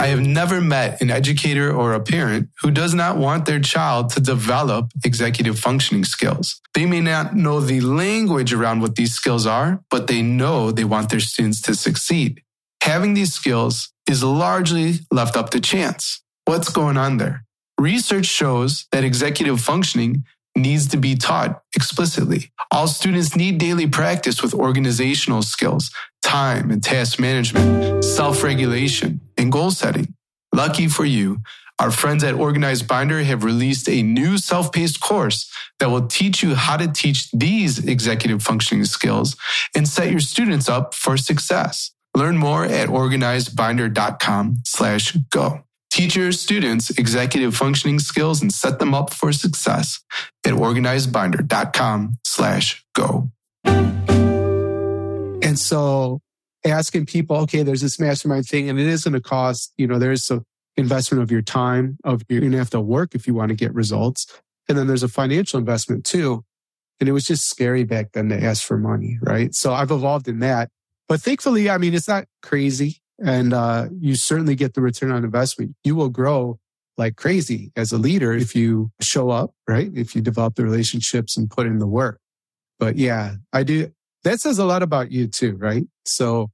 I 0.00 0.06
have 0.06 0.22
never 0.22 0.62
met 0.62 1.02
an 1.02 1.10
educator 1.10 1.70
or 1.70 1.92
a 1.92 2.00
parent 2.00 2.48
who 2.62 2.70
does 2.70 2.94
not 2.94 3.18
want 3.18 3.44
their 3.44 3.60
child 3.60 4.08
to 4.14 4.20
develop 4.20 4.92
executive 5.04 5.58
functioning 5.58 6.04
skills. 6.04 6.58
They 6.72 6.86
may 6.86 7.02
not 7.02 7.36
know 7.36 7.60
the 7.60 7.82
language 7.82 8.54
around 8.54 8.80
what 8.80 8.96
these 8.96 9.12
skills 9.12 9.44
are, 9.44 9.82
but 9.90 10.06
they 10.06 10.22
know 10.22 10.70
they 10.70 10.84
want 10.84 11.10
their 11.10 11.20
students 11.20 11.60
to 11.62 11.74
succeed. 11.74 12.40
Having 12.82 13.12
these 13.12 13.34
skills 13.34 13.92
is 14.08 14.24
largely 14.24 15.00
left 15.10 15.36
up 15.36 15.50
to 15.50 15.60
chance. 15.60 16.22
What's 16.46 16.70
going 16.70 16.96
on 16.96 17.18
there? 17.18 17.44
Research 17.78 18.24
shows 18.24 18.86
that 18.92 19.04
executive 19.04 19.60
functioning 19.60 20.24
needs 20.56 20.86
to 20.88 20.96
be 20.96 21.14
taught 21.14 21.62
explicitly. 21.76 22.50
All 22.70 22.88
students 22.88 23.36
need 23.36 23.58
daily 23.58 23.86
practice 23.86 24.42
with 24.42 24.54
organizational 24.54 25.42
skills, 25.42 25.90
time 26.22 26.70
and 26.70 26.82
task 26.82 27.20
management, 27.20 28.02
self 28.02 28.42
regulation, 28.42 29.20
and 29.40 29.50
goal 29.50 29.70
setting. 29.70 30.14
Lucky 30.54 30.86
for 30.88 31.04
you, 31.04 31.38
our 31.78 31.90
friends 31.90 32.22
at 32.22 32.34
Organized 32.34 32.86
Binder 32.86 33.22
have 33.22 33.42
released 33.42 33.88
a 33.88 34.02
new 34.02 34.36
self 34.36 34.70
paced 34.70 35.00
course 35.00 35.50
that 35.78 35.88
will 35.88 36.06
teach 36.06 36.42
you 36.42 36.54
how 36.54 36.76
to 36.76 36.86
teach 36.86 37.30
these 37.30 37.78
executive 37.78 38.42
functioning 38.42 38.84
skills 38.84 39.36
and 39.74 39.88
set 39.88 40.10
your 40.10 40.20
students 40.20 40.68
up 40.68 40.92
for 40.92 41.16
success. 41.16 41.90
Learn 42.14 42.36
more 42.36 42.64
at 42.64 42.88
organizedbinder.com 42.88 44.56
slash 44.66 45.16
go. 45.30 45.64
Teach 45.90 46.16
your 46.16 46.32
students 46.32 46.90
executive 46.90 47.56
functioning 47.56 47.98
skills 47.98 48.42
and 48.42 48.52
set 48.52 48.78
them 48.78 48.94
up 48.94 49.12
for 49.12 49.32
success 49.32 50.00
at 50.44 50.52
organizedbinder.com 50.52 52.18
slash 52.24 52.84
go. 52.94 53.30
And 53.64 55.58
so 55.58 56.20
asking 56.64 57.06
people, 57.06 57.36
okay, 57.36 57.62
there's 57.62 57.80
this 57.80 57.98
mastermind 57.98 58.46
thing 58.46 58.68
and 58.68 58.78
it 58.78 58.86
isn't 58.86 59.14
a 59.14 59.20
cost. 59.20 59.72
You 59.76 59.86
know, 59.86 59.98
there's 59.98 60.24
some 60.26 60.44
investment 60.76 61.22
of 61.22 61.30
your 61.30 61.42
time 61.42 61.98
of 62.04 62.22
you're 62.28 62.40
going 62.40 62.52
to 62.52 62.58
have 62.58 62.70
to 62.70 62.80
work 62.80 63.14
if 63.14 63.26
you 63.26 63.34
want 63.34 63.50
to 63.50 63.54
get 63.54 63.74
results. 63.74 64.26
And 64.68 64.76
then 64.76 64.86
there's 64.86 65.02
a 65.02 65.08
financial 65.08 65.58
investment 65.58 66.04
too. 66.04 66.44
And 67.00 67.08
it 67.08 67.12
was 67.12 67.24
just 67.24 67.48
scary 67.48 67.84
back 67.84 68.12
then 68.12 68.28
to 68.28 68.42
ask 68.42 68.64
for 68.64 68.76
money. 68.76 69.18
Right. 69.22 69.54
So 69.54 69.72
I've 69.72 69.90
evolved 69.90 70.28
in 70.28 70.40
that. 70.40 70.70
But 71.08 71.20
thankfully, 71.20 71.70
I 71.70 71.78
mean, 71.78 71.94
it's 71.94 72.08
not 72.08 72.26
crazy 72.42 73.00
and 73.18 73.52
uh, 73.52 73.88
you 74.00 74.14
certainly 74.14 74.54
get 74.54 74.74
the 74.74 74.80
return 74.80 75.10
on 75.12 75.24
investment. 75.24 75.74
You 75.84 75.94
will 75.94 76.08
grow 76.08 76.58
like 76.96 77.16
crazy 77.16 77.72
as 77.76 77.92
a 77.92 77.98
leader 77.98 78.32
if 78.32 78.54
you 78.54 78.90
show 79.00 79.30
up, 79.30 79.54
right? 79.66 79.90
If 79.94 80.14
you 80.14 80.20
develop 80.20 80.54
the 80.54 80.64
relationships 80.64 81.36
and 81.36 81.50
put 81.50 81.66
in 81.66 81.78
the 81.78 81.86
work. 81.86 82.20
But 82.78 82.96
yeah, 82.96 83.36
I 83.52 83.62
do. 83.62 83.92
That 84.24 84.40
says 84.40 84.58
a 84.58 84.64
lot 84.64 84.82
about 84.82 85.10
you 85.10 85.26
too, 85.26 85.56
right? 85.56 85.84
So, 86.04 86.50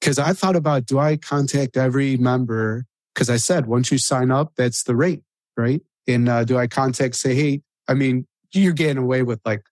because 0.00 0.18
I 0.18 0.32
thought 0.32 0.56
about 0.56 0.86
do 0.86 0.98
I 0.98 1.16
contact 1.16 1.76
every 1.76 2.16
member? 2.16 2.84
Because 3.14 3.30
I 3.30 3.36
said 3.36 3.66
once 3.66 3.92
you 3.92 3.98
sign 3.98 4.30
up, 4.30 4.52
that's 4.56 4.82
the 4.82 4.96
rate, 4.96 5.22
right? 5.56 5.80
And 6.06 6.28
uh, 6.28 6.44
do 6.44 6.58
I 6.58 6.66
contact 6.66 7.14
say, 7.16 7.34
hey, 7.34 7.62
I 7.88 7.94
mean, 7.94 8.26
you're 8.52 8.72
getting 8.72 8.98
away 8.98 9.22
with 9.22 9.40
like 9.44 9.62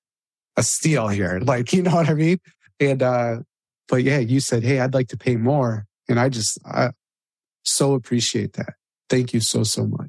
a 0.57 0.63
steal 0.63 1.09
here, 1.09 1.41
like 1.45 1.73
you 1.73 1.83
know 1.83 1.95
what 1.95 2.09
I 2.09 2.15
mean? 2.15 2.39
And 2.81 3.03
uh, 3.03 3.37
but 3.89 4.05
yeah, 4.05 4.19
you 4.19 4.41
said, 4.41 4.63
hey, 4.63 4.81
I'd 4.81 4.95
like 4.95 5.09
to 5.09 5.19
pay 5.19 5.37
more. 5.37 5.87
And 6.09 6.19
I 6.19 6.29
just, 6.29 6.59
I 6.65 6.91
so 7.63 7.95
appreciate 7.95 8.55
that. 8.55 8.75
Thank 9.09 9.35
you 9.35 9.41
so, 9.41 9.65
so 9.65 9.87
much. 9.87 10.09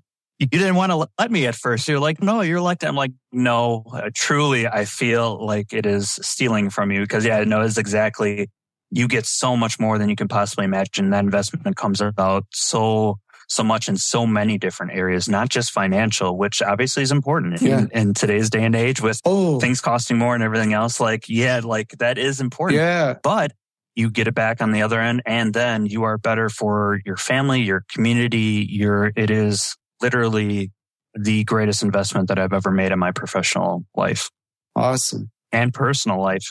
You 0.51 0.59
didn't 0.59 0.75
want 0.75 0.91
to 0.91 1.07
let 1.17 1.31
me 1.31 1.47
at 1.47 1.55
first. 1.55 1.87
You're 1.87 1.99
like, 1.99 2.21
no, 2.21 2.41
you're 2.41 2.61
like, 2.61 2.83
I'm 2.83 2.95
like, 2.95 3.13
no, 3.31 3.83
uh, 3.93 4.09
truly, 4.13 4.67
I 4.67 4.85
feel 4.85 5.43
like 5.43 5.73
it 5.73 5.85
is 5.85 6.19
stealing 6.21 6.69
from 6.69 6.91
you 6.91 7.01
because, 7.01 7.25
yeah, 7.25 7.43
no, 7.45 7.61
it's 7.61 7.77
exactly, 7.77 8.49
you 8.91 9.07
get 9.07 9.25
so 9.25 9.55
much 9.55 9.79
more 9.79 9.97
than 9.97 10.09
you 10.09 10.15
can 10.15 10.27
possibly 10.27 10.65
imagine. 10.65 11.11
That 11.11 11.23
investment 11.23 11.77
comes 11.77 12.01
about 12.01 12.45
so, 12.51 13.19
so 13.47 13.63
much 13.63 13.87
in 13.87 13.95
so 13.95 14.27
many 14.27 14.57
different 14.57 14.91
areas, 14.91 15.29
not 15.29 15.47
just 15.47 15.71
financial, 15.71 16.37
which 16.37 16.61
obviously 16.61 17.03
is 17.03 17.11
important 17.11 17.61
yeah. 17.61 17.79
in, 17.79 17.89
in, 17.91 18.13
today's 18.13 18.49
day 18.49 18.65
and 18.65 18.75
age 18.75 19.01
with 19.01 19.21
oh. 19.23 19.59
things 19.61 19.79
costing 19.79 20.17
more 20.17 20.35
and 20.35 20.43
everything 20.43 20.73
else. 20.73 20.99
Like, 20.99 21.29
yeah, 21.29 21.61
like 21.63 21.91
that 21.99 22.17
is 22.17 22.41
important. 22.41 22.79
Yeah. 22.79 23.15
But 23.23 23.53
you 23.95 24.09
get 24.09 24.27
it 24.27 24.35
back 24.35 24.61
on 24.61 24.71
the 24.71 24.81
other 24.81 24.99
end 24.99 25.21
and 25.25 25.53
then 25.53 25.85
you 25.85 26.03
are 26.03 26.17
better 26.17 26.49
for 26.49 26.99
your 27.05 27.17
family 27.17 27.61
your 27.61 27.85
community 27.89 28.65
your 28.67 29.11
it 29.15 29.29
is 29.29 29.75
literally 30.03 30.71
the 31.15 31.43
greatest 31.45 31.81
investment 31.81 32.27
that 32.27 32.37
i've 32.37 32.53
ever 32.53 32.71
made 32.71 32.91
in 32.91 32.99
my 32.99 33.11
professional 33.11 33.85
life 33.95 34.29
awesome 34.75 35.31
and 35.51 35.73
personal 35.73 36.21
life 36.21 36.45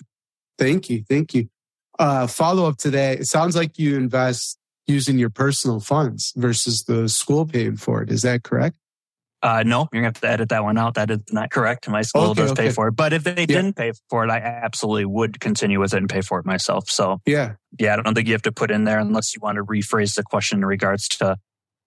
thank 0.59 0.91
you 0.91 1.05
thank 1.09 1.35
you 1.35 1.49
uh, 1.99 2.27
follow 2.27 2.67
up 2.67 2.79
to 2.79 2.91
that 2.91 3.21
it 3.21 3.27
sounds 3.27 3.55
like 3.55 3.79
you 3.79 3.97
invest 3.97 4.59
using 4.87 5.19
your 5.19 5.31
personal 5.31 5.79
funds 5.79 6.33
versus 6.37 6.85
the 6.85 7.09
school 7.09 7.47
paying 7.47 7.77
for 7.77 8.03
it 8.03 8.11
is 8.11 8.23
that 8.23 8.43
correct 8.43 8.77
uh, 9.43 9.65
no, 9.67 9.89
you're 9.93 10.03
going 10.03 10.13
to 10.15 10.19
have 10.19 10.21
to 10.21 10.31
edit 10.31 10.49
that 10.51 10.63
one 10.63 10.79
out. 10.79 10.95
That 10.95 11.11
is 11.11 11.19
not 11.33 11.51
correct. 11.51 11.89
My 11.89 12.03
school 12.03 12.31
okay, 12.31 12.43
does 12.43 12.53
okay. 12.53 12.69
pay 12.69 12.71
for 12.71 12.89
it. 12.89 12.93
But 12.93 13.13
if 13.13 13.25
they 13.25 13.33
yeah. 13.41 13.47
didn't 13.47 13.75
pay 13.75 13.93
for 14.09 14.25
it, 14.25 14.31
I 14.31 14.39
absolutely 14.39 15.05
would 15.05 15.41
continue 15.41 15.81
with 15.81 15.95
it 15.95 15.97
and 15.97 16.09
pay 16.09 16.21
for 16.21 16.39
it 16.39 16.47
myself. 16.47 16.89
So, 16.89 17.21
yeah. 17.27 17.55
Yeah, 17.79 17.95
I 17.95 18.03
don't 18.03 18.15
think 18.15 18.29
you 18.29 18.35
have 18.35 18.43
to 18.43 18.53
put 18.53 18.71
in 18.71 18.85
there 18.85 19.01
unless 19.01 19.35
you 19.35 19.41
want 19.43 19.57
to 19.57 19.65
rephrase 19.65 20.15
the 20.15 20.23
question 20.23 20.61
in 20.61 20.65
regards 20.65 21.09
to 21.09 21.37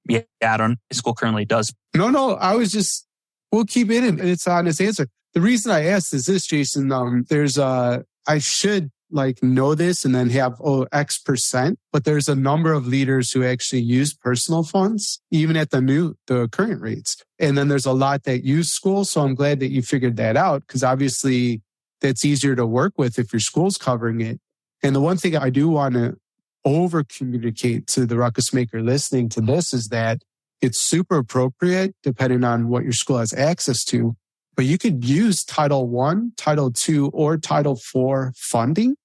Yeah, 0.07 0.57
don't. 0.57 0.77
School 0.91 1.13
currently 1.13 1.45
does. 1.45 1.73
No, 1.95 2.09
no. 2.09 2.35
I 2.35 2.55
was 2.55 2.71
just. 2.71 3.07
We'll 3.51 3.65
keep 3.65 3.89
it 3.89 4.03
in. 4.03 4.19
It's 4.19 4.47
honest 4.47 4.81
answer. 4.81 5.07
The 5.33 5.41
reason 5.41 5.71
I 5.71 5.85
asked 5.85 6.13
is 6.13 6.25
this, 6.25 6.45
Jason. 6.45 6.91
Um, 6.91 7.25
there's 7.29 7.57
uh, 7.57 8.03
I 8.27 8.39
should 8.39 8.91
like 9.11 9.41
know 9.43 9.75
this 9.75 10.03
and 10.03 10.13
then 10.13 10.29
have 10.31 10.59
oh 10.63 10.87
X 10.91 11.19
percent, 11.19 11.79
but 11.91 12.05
there's 12.05 12.27
a 12.27 12.35
number 12.35 12.73
of 12.73 12.87
leaders 12.87 13.31
who 13.31 13.43
actually 13.43 13.81
use 13.81 14.13
personal 14.13 14.63
funds, 14.63 15.21
even 15.31 15.55
at 15.55 15.71
the 15.71 15.81
new 15.81 16.15
the 16.27 16.47
current 16.49 16.81
rates. 16.81 17.17
And 17.39 17.57
then 17.57 17.67
there's 17.67 17.85
a 17.85 17.91
lot 17.91 18.23
that 18.23 18.43
use 18.43 18.69
school. 18.69 19.05
So 19.05 19.21
I'm 19.21 19.35
glad 19.35 19.59
that 19.59 19.71
you 19.71 19.81
figured 19.81 20.17
that 20.17 20.37
out 20.37 20.63
because 20.67 20.83
obviously 20.83 21.61
that's 22.01 22.25
easier 22.25 22.55
to 22.55 22.65
work 22.65 22.93
with 22.97 23.17
if 23.17 23.31
your 23.31 23.39
school's 23.39 23.77
covering 23.77 24.21
it. 24.21 24.39
And 24.83 24.95
the 24.95 25.01
one 25.01 25.17
thing 25.17 25.35
I 25.35 25.49
do 25.49 25.69
want 25.69 25.95
to 25.95 26.17
over 26.65 27.03
communicate 27.03 27.87
to 27.87 28.05
the 28.05 28.17
ruckus 28.17 28.53
maker 28.53 28.81
listening 28.81 29.29
to 29.29 29.41
this 29.41 29.73
is 29.73 29.89
that 29.89 30.23
it's 30.61 30.81
super 30.81 31.17
appropriate 31.17 31.95
depending 32.01 32.43
on 32.43 32.67
what 32.67 32.83
your 32.83 32.91
school 32.91 33.19
has 33.19 33.33
access 33.33 33.83
to. 33.85 34.15
But 34.55 34.65
you 34.65 34.77
could 34.77 35.05
use 35.05 35.43
Title 35.43 35.87
One, 35.87 36.31
Title 36.37 36.71
Two, 36.71 37.09
or 37.09 37.37
Title 37.37 37.75
Four 37.75 38.33
funding 38.37 38.95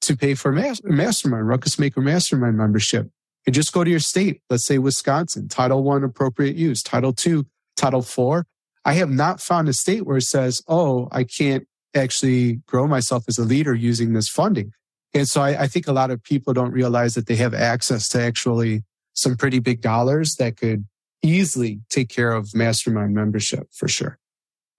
to 0.00 0.16
pay 0.16 0.34
for 0.34 0.52
mastermind, 0.52 1.46
ruckus 1.46 1.78
maker 1.78 2.00
mastermind 2.00 2.56
membership. 2.56 3.10
And 3.46 3.54
just 3.54 3.72
go 3.72 3.84
to 3.84 3.90
your 3.90 4.00
state. 4.00 4.40
Let's 4.48 4.66
say 4.66 4.78
Wisconsin, 4.78 5.48
Title 5.48 5.82
One 5.82 6.02
appropriate 6.02 6.56
use, 6.56 6.82
Title 6.82 7.12
Two, 7.12 7.46
Title 7.76 8.02
Four. 8.02 8.46
I 8.84 8.94
have 8.94 9.10
not 9.10 9.42
found 9.42 9.68
a 9.68 9.74
state 9.74 10.06
where 10.06 10.16
it 10.16 10.22
says, 10.22 10.62
"Oh, 10.66 11.08
I 11.12 11.24
can't 11.24 11.66
actually 11.94 12.60
grow 12.66 12.86
myself 12.86 13.24
as 13.28 13.36
a 13.36 13.44
leader 13.44 13.74
using 13.74 14.14
this 14.14 14.28
funding." 14.28 14.72
And 15.14 15.28
so 15.28 15.42
I, 15.42 15.62
I 15.62 15.66
think 15.66 15.88
a 15.88 15.92
lot 15.92 16.10
of 16.10 16.22
people 16.22 16.52
don't 16.52 16.72
realize 16.72 17.14
that 17.14 17.26
they 17.26 17.36
have 17.36 17.54
access 17.54 18.08
to 18.08 18.22
actually 18.22 18.82
some 19.14 19.36
pretty 19.36 19.58
big 19.58 19.80
dollars 19.80 20.36
that 20.36 20.56
could 20.56 20.86
easily 21.22 21.80
take 21.90 22.08
care 22.08 22.32
of 22.32 22.54
mastermind 22.54 23.14
membership 23.14 23.68
for 23.72 23.88
sure. 23.88 24.18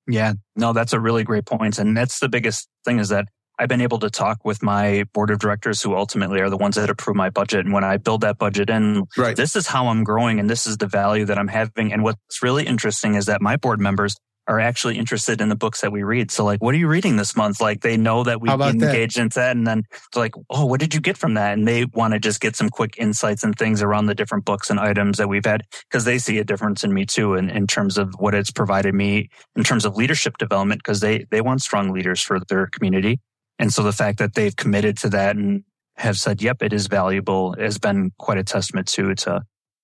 Yeah, 0.07 0.33
no, 0.55 0.73
that's 0.73 0.93
a 0.93 0.99
really 0.99 1.23
great 1.23 1.45
point. 1.45 1.77
And 1.77 1.95
that's 1.95 2.19
the 2.19 2.29
biggest 2.29 2.67
thing 2.85 2.99
is 2.99 3.09
that 3.09 3.27
I've 3.59 3.69
been 3.69 3.81
able 3.81 3.99
to 3.99 4.09
talk 4.09 4.43
with 4.43 4.63
my 4.63 5.03
board 5.13 5.29
of 5.29 5.37
directors 5.37 5.81
who 5.83 5.95
ultimately 5.95 6.41
are 6.41 6.49
the 6.49 6.57
ones 6.57 6.75
that 6.75 6.89
approve 6.89 7.15
my 7.15 7.29
budget. 7.29 7.65
And 7.65 7.73
when 7.73 7.83
I 7.83 7.97
build 7.97 8.21
that 8.21 8.39
budget 8.39 8.71
in, 8.71 9.03
right. 9.15 9.35
this 9.35 9.55
is 9.55 9.67
how 9.67 9.87
I'm 9.87 10.03
growing 10.03 10.39
and 10.39 10.49
this 10.49 10.65
is 10.65 10.77
the 10.77 10.87
value 10.87 11.25
that 11.25 11.37
I'm 11.37 11.47
having. 11.47 11.93
And 11.93 12.03
what's 12.03 12.41
really 12.41 12.65
interesting 12.65 13.13
is 13.13 13.27
that 13.27 13.41
my 13.41 13.57
board 13.57 13.79
members 13.79 14.15
are 14.47 14.59
actually 14.59 14.97
interested 14.97 15.39
in 15.39 15.49
the 15.49 15.55
books 15.55 15.81
that 15.81 15.91
we 15.91 16.03
read. 16.03 16.31
So 16.31 16.43
like, 16.43 16.61
what 16.61 16.73
are 16.73 16.77
you 16.77 16.87
reading 16.87 17.15
this 17.15 17.35
month? 17.35 17.61
Like 17.61 17.81
they 17.81 17.95
know 17.95 18.23
that 18.23 18.41
we 18.41 18.49
engage 18.49 19.15
that? 19.15 19.21
in 19.21 19.29
that. 19.29 19.55
And 19.55 19.67
then 19.67 19.83
they're 20.13 20.23
like, 20.23 20.33
Oh, 20.49 20.65
what 20.65 20.79
did 20.79 20.93
you 20.93 20.99
get 20.99 21.17
from 21.17 21.35
that? 21.35 21.53
And 21.53 21.67
they 21.67 21.85
want 21.85 22.13
to 22.13 22.19
just 22.19 22.41
get 22.41 22.55
some 22.55 22.69
quick 22.69 22.95
insights 22.97 23.43
and 23.43 23.55
things 23.55 23.81
around 23.81 24.07
the 24.07 24.15
different 24.15 24.45
books 24.45 24.69
and 24.69 24.79
items 24.79 25.17
that 25.17 25.29
we've 25.29 25.45
had 25.45 25.63
because 25.89 26.05
they 26.05 26.17
see 26.17 26.37
a 26.39 26.43
difference 26.43 26.83
in 26.83 26.93
me 26.93 27.05
too 27.05 27.35
in, 27.35 27.49
in 27.49 27.67
terms 27.67 27.97
of 27.97 28.13
what 28.17 28.33
it's 28.33 28.51
provided 28.51 28.93
me 28.93 29.29
in 29.55 29.63
terms 29.63 29.85
of 29.85 29.95
leadership 29.95 30.37
development 30.37 30.81
because 30.83 30.99
they, 30.99 31.25
they 31.29 31.41
want 31.41 31.61
strong 31.61 31.91
leaders 31.91 32.21
for 32.21 32.39
their 32.39 32.67
community. 32.67 33.19
And 33.59 33.71
so 33.71 33.83
the 33.83 33.93
fact 33.93 34.17
that 34.19 34.33
they've 34.33 34.55
committed 34.55 34.97
to 34.99 35.09
that 35.09 35.35
and 35.35 35.63
have 35.97 36.17
said, 36.17 36.41
yep, 36.41 36.63
it 36.63 36.73
is 36.73 36.87
valuable 36.87 37.55
has 37.59 37.77
been 37.77 38.11
quite 38.17 38.37
a 38.39 38.43
testament 38.43 38.87
to, 38.87 39.13
to, 39.13 39.43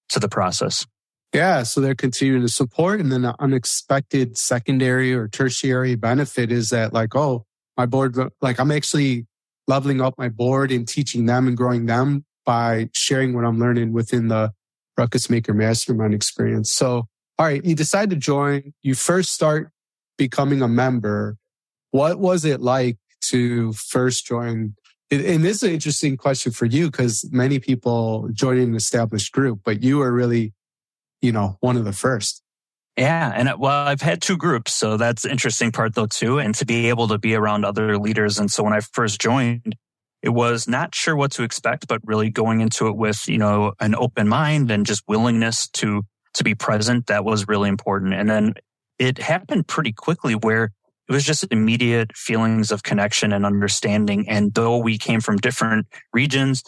to 0.10 0.20
the 0.20 0.30
process. 0.30 0.86
Yeah, 1.34 1.64
so 1.64 1.82
they're 1.82 1.96
continuing 1.96 2.42
to 2.42 2.50
support. 2.50 3.00
And 3.00 3.12
then 3.12 3.24
the 3.24 3.36
unexpected 3.40 4.38
secondary 4.38 5.14
or 5.14 5.28
tertiary 5.28 5.96
benefit 5.96 6.52
is 6.52 6.70
that, 6.70 6.94
like, 6.94 7.16
oh, 7.16 7.46
my 7.76 7.86
board, 7.86 8.18
like, 8.42 8.60
I'm 8.60 8.72
actually 8.72 9.28
leveling 9.68 10.02
up 10.02 10.16
my 10.18 10.30
board 10.30 10.72
and 10.72 10.88
teaching 10.88 11.26
them 11.26 11.48
and 11.48 11.58
growing 11.58 11.86
them 11.86 12.26
by 12.46 12.90
sharing 12.96 13.34
what 13.34 13.44
I'm 13.44 13.60
learning 13.60 13.92
within 13.92 14.30
the 14.30 14.54
Ruckus 14.98 15.30
Maker 15.30 15.54
Mastermind 15.54 16.14
experience. 16.14 16.72
So, 16.74 17.08
all 17.38 17.46
right, 17.46 17.64
you 17.64 17.76
decide 17.76 18.10
to 18.10 18.16
join, 18.16 18.74
you 18.82 18.96
first 18.96 19.32
start 19.32 19.70
becoming 20.18 20.62
a 20.62 20.68
member. 20.68 21.38
What 21.92 22.20
was 22.20 22.46
it 22.46 22.62
like 22.62 22.98
to 23.30 23.74
first 23.74 24.26
join? 24.26 24.76
And 25.12 25.44
this 25.44 25.58
is 25.58 25.64
an 25.64 25.72
interesting 25.72 26.18
question 26.18 26.52
for 26.52 26.66
you 26.66 26.90
because 26.90 27.30
many 27.32 27.60
people 27.60 28.30
join 28.34 28.58
an 28.58 28.76
established 28.76 29.34
group, 29.34 29.60
but 29.64 29.84
you 29.84 30.02
are 30.02 30.12
really 30.12 30.54
you 31.22 31.32
know, 31.32 31.58
one 31.60 31.78
of 31.78 31.86
the 31.86 31.94
first. 31.94 32.42
Yeah. 32.98 33.32
And 33.36 33.50
uh, 33.50 33.58
well, 33.60 33.88
I've 33.88 34.02
had 34.02 34.22
two 34.22 34.38
groups. 34.38 34.74
So 34.76 34.98
that's 34.98 35.26
interesting 35.26 35.72
part 35.72 35.94
though, 35.96 36.08
too. 36.08 36.40
And 36.40 36.56
to 36.56 36.66
be 36.66 36.90
able 36.90 37.08
to 37.10 37.18
be 37.18 37.36
around 37.36 37.64
other 37.64 37.98
leaders. 37.98 38.40
And 38.40 38.50
so 38.50 38.64
when 38.64 38.74
I 38.74 38.80
first 38.80 39.22
joined, 39.22 39.76
it 40.24 40.30
was 40.30 40.68
not 40.68 40.96
sure 40.96 41.16
what 41.16 41.32
to 41.34 41.44
expect, 41.44 41.88
but 41.88 42.02
really 42.04 42.32
going 42.32 42.62
into 42.62 42.88
it 42.88 42.96
with, 42.96 43.30
you 43.30 43.38
know, 43.38 43.74
an 43.80 43.94
open 43.94 44.28
mind 44.28 44.72
and 44.72 44.86
just 44.86 45.04
willingness 45.08 45.68
to, 45.74 46.02
to 46.34 46.44
be 46.44 46.56
present. 46.56 47.06
That 47.06 47.24
was 47.24 47.48
really 47.48 47.70
important. 47.70 48.16
And 48.16 48.28
then 48.28 48.56
it 48.98 49.20
happened 49.20 49.68
pretty 49.68 49.94
quickly 49.94 50.34
where 50.34 50.72
it 51.08 51.14
was 51.14 51.24
just 51.24 51.46
immediate 51.52 52.18
feelings 52.18 52.72
of 52.72 52.82
connection 52.82 53.32
and 53.32 53.46
understanding. 53.46 54.28
And 54.28 54.54
though 54.56 54.78
we 54.80 54.98
came 54.98 55.22
from 55.22 55.38
different 55.38 55.86
regions, 56.14 56.64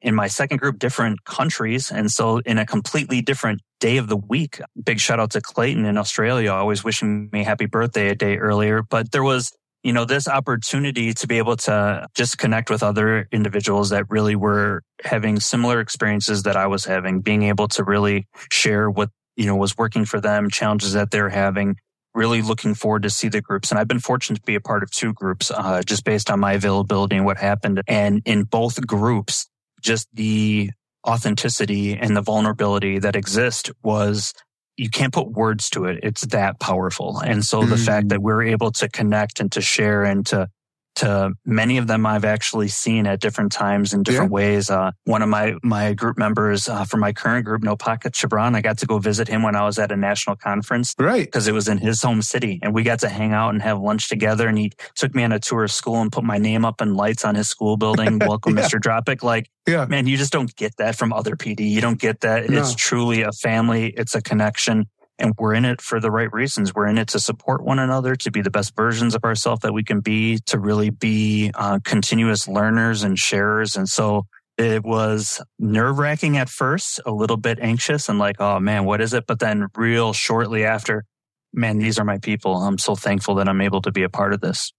in 0.00 0.14
my 0.14 0.28
second 0.28 0.58
group, 0.58 0.78
different 0.78 1.24
countries. 1.24 1.90
And 1.90 2.10
so 2.10 2.38
in 2.38 2.58
a 2.58 2.66
completely 2.66 3.20
different 3.20 3.60
day 3.80 3.96
of 3.96 4.08
the 4.08 4.16
week, 4.16 4.60
big 4.82 5.00
shout 5.00 5.20
out 5.20 5.30
to 5.32 5.40
Clayton 5.40 5.84
in 5.84 5.96
Australia, 5.96 6.52
always 6.52 6.82
wishing 6.84 7.28
me 7.32 7.44
happy 7.44 7.66
birthday 7.66 8.08
a 8.08 8.14
day 8.14 8.36
earlier. 8.36 8.82
But 8.82 9.12
there 9.12 9.22
was, 9.22 9.52
you 9.82 9.92
know, 9.92 10.04
this 10.04 10.26
opportunity 10.26 11.14
to 11.14 11.26
be 11.26 11.38
able 11.38 11.56
to 11.56 12.06
just 12.14 12.38
connect 12.38 12.70
with 12.70 12.82
other 12.82 13.28
individuals 13.30 13.90
that 13.90 14.04
really 14.08 14.36
were 14.36 14.82
having 15.04 15.40
similar 15.40 15.80
experiences 15.80 16.42
that 16.42 16.56
I 16.56 16.66
was 16.66 16.84
having, 16.84 17.20
being 17.20 17.44
able 17.44 17.68
to 17.68 17.84
really 17.84 18.26
share 18.50 18.90
what, 18.90 19.10
you 19.36 19.46
know, 19.46 19.56
was 19.56 19.76
working 19.76 20.04
for 20.04 20.20
them, 20.20 20.50
challenges 20.50 20.94
that 20.94 21.10
they're 21.10 21.28
having, 21.28 21.76
really 22.14 22.42
looking 22.42 22.74
forward 22.74 23.04
to 23.04 23.10
see 23.10 23.28
the 23.28 23.40
groups. 23.40 23.70
And 23.70 23.78
I've 23.78 23.86
been 23.86 24.00
fortunate 24.00 24.36
to 24.36 24.42
be 24.42 24.56
a 24.56 24.60
part 24.60 24.82
of 24.82 24.90
two 24.90 25.12
groups, 25.12 25.52
uh, 25.52 25.82
just 25.82 26.04
based 26.04 26.30
on 26.30 26.40
my 26.40 26.54
availability 26.54 27.16
and 27.16 27.24
what 27.24 27.38
happened. 27.38 27.82
And 27.86 28.20
in 28.24 28.42
both 28.42 28.84
groups, 28.84 29.48
just 29.80 30.08
the 30.12 30.70
authenticity 31.08 31.96
and 31.96 32.16
the 32.16 32.22
vulnerability 32.22 32.98
that 32.98 33.16
exist 33.16 33.70
was 33.82 34.34
you 34.76 34.90
can't 34.90 35.12
put 35.12 35.32
words 35.32 35.70
to 35.70 35.86
it. 35.86 35.98
It's 36.02 36.26
that 36.26 36.60
powerful. 36.60 37.18
And 37.18 37.44
so 37.44 37.60
mm-hmm. 37.60 37.70
the 37.70 37.76
fact 37.78 38.10
that 38.10 38.22
we're 38.22 38.42
able 38.42 38.70
to 38.72 38.88
connect 38.88 39.40
and 39.40 39.50
to 39.52 39.60
share 39.60 40.04
and 40.04 40.24
to 40.26 40.48
to 40.98 41.32
many 41.44 41.78
of 41.78 41.86
them 41.86 42.06
I've 42.06 42.24
actually 42.24 42.68
seen 42.68 43.06
at 43.06 43.20
different 43.20 43.52
times 43.52 43.92
in 43.92 44.02
different 44.02 44.30
yeah. 44.30 44.34
ways. 44.34 44.70
Uh, 44.70 44.90
one 45.04 45.22
of 45.22 45.28
my, 45.28 45.54
my 45.62 45.94
group 45.94 46.18
members 46.18 46.68
uh, 46.68 46.84
from 46.84 47.00
my 47.00 47.12
current 47.12 47.44
group, 47.44 47.62
No 47.62 47.76
Pocket 47.76 48.12
Chabran, 48.12 48.56
I 48.56 48.60
got 48.60 48.78
to 48.78 48.86
go 48.86 48.98
visit 48.98 49.28
him 49.28 49.42
when 49.42 49.54
I 49.54 49.64
was 49.64 49.78
at 49.78 49.92
a 49.92 49.96
national 49.96 50.36
conference. 50.36 50.94
Right. 50.98 51.24
Because 51.24 51.46
it 51.46 51.52
was 51.54 51.68
in 51.68 51.78
his 51.78 52.02
home 52.02 52.22
city 52.22 52.58
and 52.62 52.74
we 52.74 52.82
got 52.82 53.00
to 53.00 53.08
hang 53.08 53.32
out 53.32 53.50
and 53.50 53.62
have 53.62 53.78
lunch 53.80 54.08
together. 54.08 54.48
And 54.48 54.58
he 54.58 54.72
took 54.96 55.14
me 55.14 55.22
on 55.22 55.32
a 55.32 55.38
tour 55.38 55.64
of 55.64 55.70
school 55.70 56.00
and 56.00 56.10
put 56.10 56.24
my 56.24 56.38
name 56.38 56.64
up 56.64 56.80
in 56.82 56.94
lights 56.94 57.24
on 57.24 57.34
his 57.36 57.48
school 57.48 57.76
building. 57.76 58.18
Welcome, 58.26 58.56
yeah. 58.56 58.64
Mr. 58.64 58.80
Dropik. 58.80 59.22
Like, 59.22 59.48
yeah. 59.66 59.86
man, 59.86 60.06
you 60.06 60.16
just 60.16 60.32
don't 60.32 60.54
get 60.56 60.76
that 60.78 60.96
from 60.96 61.12
other 61.12 61.36
PD. 61.36 61.68
You 61.68 61.80
don't 61.80 62.00
get 62.00 62.20
that. 62.20 62.50
No. 62.50 62.58
It's 62.60 62.74
truly 62.74 63.22
a 63.22 63.32
family. 63.32 63.94
It's 63.96 64.14
a 64.14 64.22
connection 64.22 64.86
and 65.18 65.32
we're 65.38 65.54
in 65.54 65.64
it 65.64 65.80
for 65.80 66.00
the 66.00 66.10
right 66.10 66.32
reasons. 66.32 66.74
We're 66.74 66.86
in 66.86 66.98
it 66.98 67.08
to 67.08 67.20
support 67.20 67.62
one 67.62 67.78
another, 67.78 68.14
to 68.16 68.30
be 68.30 68.40
the 68.40 68.50
best 68.50 68.76
versions 68.76 69.14
of 69.14 69.24
ourselves 69.24 69.62
that 69.62 69.72
we 69.72 69.82
can 69.82 70.00
be, 70.00 70.38
to 70.46 70.58
really 70.58 70.90
be 70.90 71.50
uh, 71.54 71.80
continuous 71.84 72.46
learners 72.46 73.02
and 73.02 73.18
sharers. 73.18 73.76
And 73.76 73.88
so 73.88 74.26
it 74.56 74.84
was 74.84 75.40
nerve 75.58 75.98
wracking 75.98 76.36
at 76.36 76.48
first, 76.48 77.00
a 77.06 77.12
little 77.12 77.36
bit 77.36 77.58
anxious 77.60 78.08
and 78.08 78.18
like, 78.18 78.40
oh 78.40 78.58
man, 78.60 78.84
what 78.84 79.00
is 79.00 79.14
it? 79.14 79.26
But 79.26 79.38
then 79.38 79.68
real 79.76 80.12
shortly 80.12 80.64
after, 80.64 81.04
man, 81.52 81.78
these 81.78 81.98
are 81.98 82.04
my 82.04 82.18
people. 82.18 82.56
I'm 82.56 82.78
so 82.78 82.94
thankful 82.94 83.36
that 83.36 83.48
I'm 83.48 83.60
able 83.60 83.82
to 83.82 83.92
be 83.92 84.02
a 84.02 84.08
part 84.08 84.32
of 84.32 84.40
this. 84.40 84.72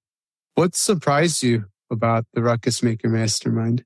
What 0.55 0.75
surprised 0.75 1.43
you 1.43 1.65
about 1.89 2.25
the 2.33 2.41
Ruckus 2.41 2.83
Maker 2.83 3.09
Mastermind? 3.09 3.83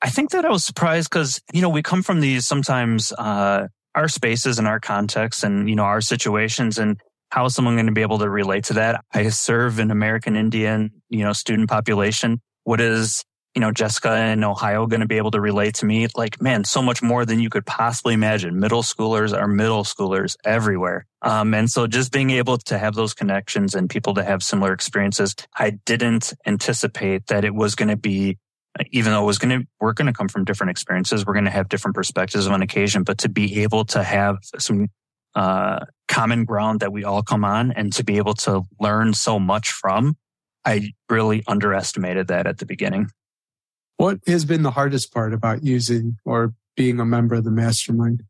I 0.00 0.08
think 0.08 0.30
that 0.30 0.44
I 0.44 0.50
was 0.50 0.64
surprised 0.64 1.10
because, 1.10 1.40
you 1.52 1.62
know, 1.62 1.68
we 1.68 1.82
come 1.82 2.02
from 2.02 2.20
these 2.20 2.46
sometimes, 2.46 3.12
uh, 3.12 3.68
our 3.94 4.08
spaces 4.08 4.58
and 4.58 4.66
our 4.66 4.80
contexts 4.80 5.42
and, 5.42 5.68
you 5.68 5.76
know, 5.76 5.84
our 5.84 6.00
situations 6.00 6.78
and 6.78 7.00
how 7.30 7.46
is 7.46 7.54
someone 7.54 7.76
going 7.76 7.86
to 7.86 7.92
be 7.92 8.02
able 8.02 8.18
to 8.18 8.28
relate 8.28 8.64
to 8.64 8.74
that? 8.74 9.04
I 9.12 9.28
serve 9.30 9.78
an 9.78 9.90
American 9.90 10.36
Indian, 10.36 10.90
you 11.08 11.24
know, 11.24 11.32
student 11.32 11.70
population. 11.70 12.42
What 12.64 12.80
is, 12.80 13.24
you 13.54 13.60
know, 13.60 13.72
Jessica 13.72 14.14
in 14.26 14.44
Ohio 14.44 14.86
going 14.86 15.00
to 15.00 15.06
be 15.06 15.16
able 15.16 15.30
to 15.30 15.40
relate 15.40 15.74
to 15.76 15.86
me? 15.86 16.08
Like, 16.14 16.42
man, 16.42 16.64
so 16.64 16.82
much 16.82 17.02
more 17.02 17.24
than 17.24 17.40
you 17.40 17.48
could 17.48 17.64
possibly 17.64 18.12
imagine. 18.12 18.60
Middle 18.60 18.82
schoolers 18.82 19.36
are 19.36 19.48
middle 19.48 19.82
schoolers 19.84 20.36
everywhere. 20.44 21.06
Um, 21.22 21.54
and 21.54 21.70
so 21.70 21.86
just 21.86 22.12
being 22.12 22.30
able 22.30 22.58
to 22.58 22.78
have 22.78 22.94
those 22.94 23.14
connections 23.14 23.74
and 23.74 23.88
people 23.88 24.12
to 24.14 24.24
have 24.24 24.42
similar 24.42 24.74
experiences, 24.74 25.34
I 25.56 25.70
didn't 25.70 26.34
anticipate 26.46 27.28
that 27.28 27.44
it 27.46 27.54
was 27.54 27.74
going 27.74 27.88
to 27.88 27.96
be 27.96 28.36
even 28.90 29.12
though 29.12 29.22
it 29.22 29.26
was 29.26 29.38
going 29.38 29.60
to, 29.60 29.66
we're 29.80 29.92
going 29.92 30.06
to 30.06 30.12
come 30.12 30.28
from 30.28 30.44
different 30.44 30.70
experiences. 30.70 31.26
We're 31.26 31.34
going 31.34 31.44
to 31.44 31.50
have 31.50 31.68
different 31.68 31.94
perspectives 31.94 32.46
on 32.46 32.62
occasion, 32.62 33.02
but 33.02 33.18
to 33.18 33.28
be 33.28 33.62
able 33.62 33.84
to 33.86 34.02
have 34.02 34.36
some, 34.58 34.88
uh, 35.34 35.80
common 36.08 36.44
ground 36.44 36.80
that 36.80 36.92
we 36.92 37.04
all 37.04 37.22
come 37.22 37.44
on 37.44 37.72
and 37.72 37.92
to 37.94 38.04
be 38.04 38.18
able 38.18 38.34
to 38.34 38.62
learn 38.78 39.14
so 39.14 39.38
much 39.38 39.70
from, 39.70 40.16
I 40.64 40.92
really 41.08 41.42
underestimated 41.46 42.28
that 42.28 42.46
at 42.46 42.58
the 42.58 42.66
beginning. 42.66 43.08
What 43.96 44.18
has 44.26 44.44
been 44.44 44.62
the 44.62 44.70
hardest 44.70 45.12
part 45.12 45.32
about 45.32 45.64
using 45.64 46.18
or 46.24 46.52
being 46.76 47.00
a 47.00 47.04
member 47.04 47.36
of 47.36 47.44
the 47.44 47.50
mastermind? 47.50 48.24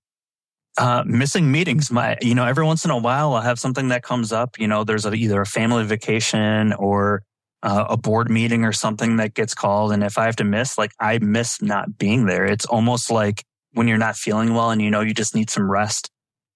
Uh, 0.79 1.03
missing 1.05 1.51
meetings. 1.51 1.91
My, 1.91 2.17
you 2.23 2.35
know, 2.35 2.47
every 2.47 2.65
once 2.65 2.85
in 2.85 2.91
a 2.91 2.97
while 2.97 3.35
I'll 3.35 3.43
have 3.43 3.59
something 3.59 3.89
that 3.89 4.03
comes 4.03 4.33
up. 4.33 4.59
You 4.59 4.69
know, 4.69 4.85
there's 4.85 5.05
a, 5.05 5.13
either 5.13 5.41
a 5.41 5.47
family 5.47 5.85
vacation 5.85 6.73
or 6.73 7.23
uh, 7.63 7.87
a 7.91 7.97
board 7.97 8.31
meeting 8.31 8.65
or 8.65 8.73
something 8.73 9.17
that 9.17 9.35
gets 9.35 9.55
called. 9.55 9.93
And 9.93 10.03
if 10.03 10.19
I 10.19 10.25
have 10.27 10.37
to 10.37 10.45
miss, 10.45 10.77
like 10.77 10.93
I 10.99 11.19
miss 11.19 11.63
not 11.63 11.99
being 11.99 12.27
there. 12.27 12.45
It's 12.45 12.67
almost 12.67 13.11
like 13.11 13.45
when 13.73 13.89
you're 13.89 13.99
not 13.99 14.17
feeling 14.17 14.55
well 14.55 14.71
and 14.71 14.83
you 14.83 14.91
know 14.91 15.01
you 15.01 15.15
just 15.15 15.35
need 15.35 15.51
some 15.51 15.71
rest 15.71 16.11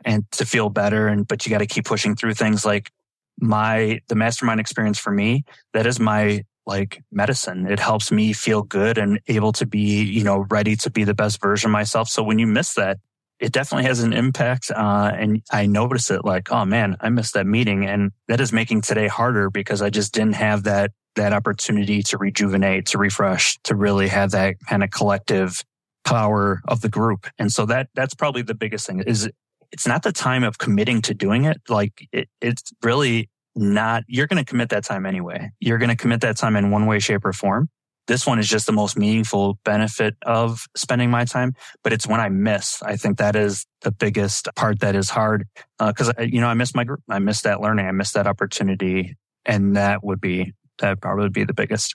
and 0.05 0.31
to 0.33 0.45
feel 0.45 0.69
better. 0.69 1.09
And, 1.09 1.27
but 1.27 1.47
you 1.47 1.51
got 1.51 1.59
to 1.59 1.67
keep 1.67 1.85
pushing 1.85 2.17
through 2.17 2.35
things 2.35 2.65
like 2.65 2.91
my, 3.39 4.01
the 4.09 4.15
mastermind 4.15 4.61
experience 4.61 4.99
for 4.99 5.13
me, 5.13 5.45
that 5.73 5.87
is 5.87 6.01
my 6.01 6.45
like 6.67 7.03
medicine. 7.13 7.67
It 7.67 7.79
helps 7.79 8.11
me 8.11 8.33
feel 8.33 8.63
good 8.63 8.99
and 8.99 9.21
able 9.29 9.53
to 9.53 9.67
be, 9.67 10.03
you 10.03 10.25
know, 10.25 10.47
ready 10.51 10.75
to 10.77 10.91
be 10.91 11.05
the 11.05 11.15
best 11.15 11.41
version 11.41 11.71
of 11.71 11.73
myself. 11.73 12.09
So 12.09 12.23
when 12.23 12.39
you 12.39 12.47
miss 12.47 12.75
that, 12.75 12.99
it 13.39 13.53
definitely 13.53 13.85
has 13.85 14.01
an 14.01 14.13
impact. 14.13 14.71
Uh, 14.71 15.13
and 15.15 15.43
I 15.53 15.67
notice 15.67 16.11
it 16.11 16.25
like, 16.25 16.51
oh 16.51 16.65
man, 16.65 16.97
I 17.01 17.11
missed 17.11 17.35
that 17.35 17.47
meeting. 17.47 17.87
And 17.87 18.13
that 18.29 18.41
is 18.41 18.53
making 18.53 18.83
today 18.83 19.09
harder 19.09 19.51
because 19.51 19.83
I 19.83 19.91
just 19.91 20.15
didn't 20.15 20.35
have 20.35 20.65
that, 20.65 20.93
that 21.17 21.33
opportunity 21.33 22.03
to 22.05 22.19
rejuvenate, 22.19 22.87
to 22.87 22.99
refresh, 22.99 23.59
to 23.65 23.75
really 23.75 24.09
have 24.09 24.31
that 24.31 24.57
kind 24.69 24.83
of 24.83 24.91
collective 24.91 25.63
power 26.05 26.63
of 26.69 26.81
the 26.81 26.89
group. 26.89 27.27
And 27.39 27.53
so 27.53 27.67
that, 27.67 27.89
that's 27.95 28.15
probably 28.15 28.43
the 28.43 28.55
biggest 28.55 28.87
thing 28.87 29.01
is 29.07 29.29
it's 29.73 29.87
not 29.87 30.03
the 30.03 30.13
time 30.13 30.45
of 30.45 30.59
committing 30.59 31.03
to 31.03 31.15
doing 31.15 31.45
it. 31.45 31.61
Like 31.69 32.09
it, 32.13 32.29
it's 32.41 32.73
really 32.83 33.29
not, 33.55 34.05
you're 34.07 34.27
going 34.27 34.43
to 34.43 34.49
commit 34.49 34.69
that 34.71 34.85
time 34.85 35.05
anyway. 35.05 35.51
You're 35.61 35.79
going 35.79 35.91
to 35.91 35.97
commit 35.97 36.21
that 36.21 36.37
time 36.37 36.57
in 36.57 36.71
one 36.71 36.87
way, 36.87 37.01
shape 37.01 37.25
or 37.25 37.33
form 37.33 37.69
this 38.07 38.27
one 38.27 38.39
is 38.39 38.49
just 38.49 38.67
the 38.67 38.73
most 38.73 38.97
meaningful 38.97 39.59
benefit 39.65 40.17
of 40.25 40.67
spending 40.77 41.11
my 41.11 41.25
time, 41.25 41.55
but 41.83 41.93
it's 41.93 42.07
when 42.07 42.21
I 42.21 42.29
miss. 42.29 42.83
I 42.83 42.97
think 42.97 43.19
that 43.19 43.37
is 43.37 43.67
the 43.83 43.91
biggest 43.91 44.49
part 44.55 44.81
that 44.81 44.95
is 44.95 45.11
hard 45.11 45.47
because 45.79 46.11
uh, 46.11 46.23
you 46.23 46.41
know 46.41 46.49
I 46.49 46.55
miss 46.55 46.75
my 46.75 46.85
group, 46.85 47.01
I 47.09 47.19
miss 47.19 47.43
that 47.43 47.61
learning, 47.61 47.87
I 47.87 47.93
miss 47.93 48.13
that 48.13 48.27
opportunity, 48.27 49.17
and 49.45 49.77
that 49.77 50.05
would 50.05 50.21
be 50.21 50.53
that 50.79 51.01
probably 51.01 51.25
would 51.25 51.33
be 51.33 51.45
the 51.45 51.55
biggest. 51.55 51.95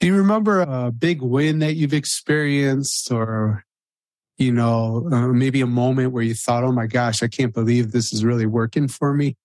Do 0.00 0.06
you 0.06 0.16
remember 0.16 0.60
a 0.60 0.92
big 0.92 1.22
win 1.22 1.58
that 1.60 1.74
you've 1.74 1.94
experienced, 1.94 3.10
or 3.10 3.64
you 4.36 4.52
know, 4.52 5.08
uh, 5.10 5.28
maybe 5.28 5.60
a 5.60 5.66
moment 5.66 6.12
where 6.12 6.22
you 6.22 6.34
thought, 6.34 6.64
"Oh 6.64 6.72
my 6.72 6.86
gosh, 6.86 7.22
I 7.22 7.28
can't 7.28 7.54
believe 7.54 7.92
this 7.92 8.12
is 8.12 8.24
really 8.24 8.46
working 8.46 8.88
for 8.88 9.12
me"? 9.14 9.36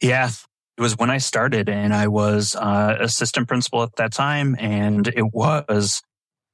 Yeah, 0.00 0.30
it 0.76 0.82
was 0.82 0.96
when 0.98 1.10
I 1.10 1.18
started 1.18 1.68
and 1.68 1.94
I 1.94 2.08
was 2.08 2.54
uh, 2.54 2.96
assistant 3.00 3.48
principal 3.48 3.82
at 3.82 3.96
that 3.96 4.12
time. 4.12 4.56
And 4.58 5.08
it 5.08 5.32
was 5.32 6.02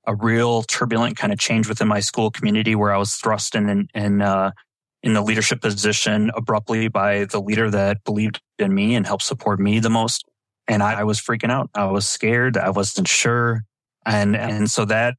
a 0.07 0.15
real 0.15 0.63
turbulent 0.63 1.17
kind 1.17 1.33
of 1.33 1.39
change 1.39 1.69
within 1.69 1.89
my 1.89 2.01
school 2.01 2.31
community 2.31 2.75
where 2.75 2.93
I 2.93 2.99
was 2.99 3.15
thrust 3.15 3.55
in, 3.55 3.89
in, 3.95 4.23
uh, 4.23 4.53
in 5.03 5.15
the 5.15 5.23
leadership 5.23 5.61
position 5.61 6.31
abruptly 6.37 6.89
by 6.89 7.25
the 7.25 7.41
leader 7.41 7.71
that 7.71 8.05
believed 8.05 8.41
in 8.59 8.73
me 8.73 8.95
and 8.95 9.07
helped 9.07 9.25
support 9.25 9.59
me 9.59 9.81
the 9.81 9.91
most. 9.91 10.25
And 10.69 10.83
I, 10.83 11.01
I 11.01 11.05
was 11.05 11.21
freaking 11.21 11.51
out. 11.51 11.71
I 11.75 11.87
was 11.87 12.09
scared. 12.09 12.57
I 12.57 12.71
wasn't 12.71 13.09
sure. 13.09 13.63
And, 14.07 14.37
and 14.37 14.71
so 14.71 14.85
that 14.85 15.17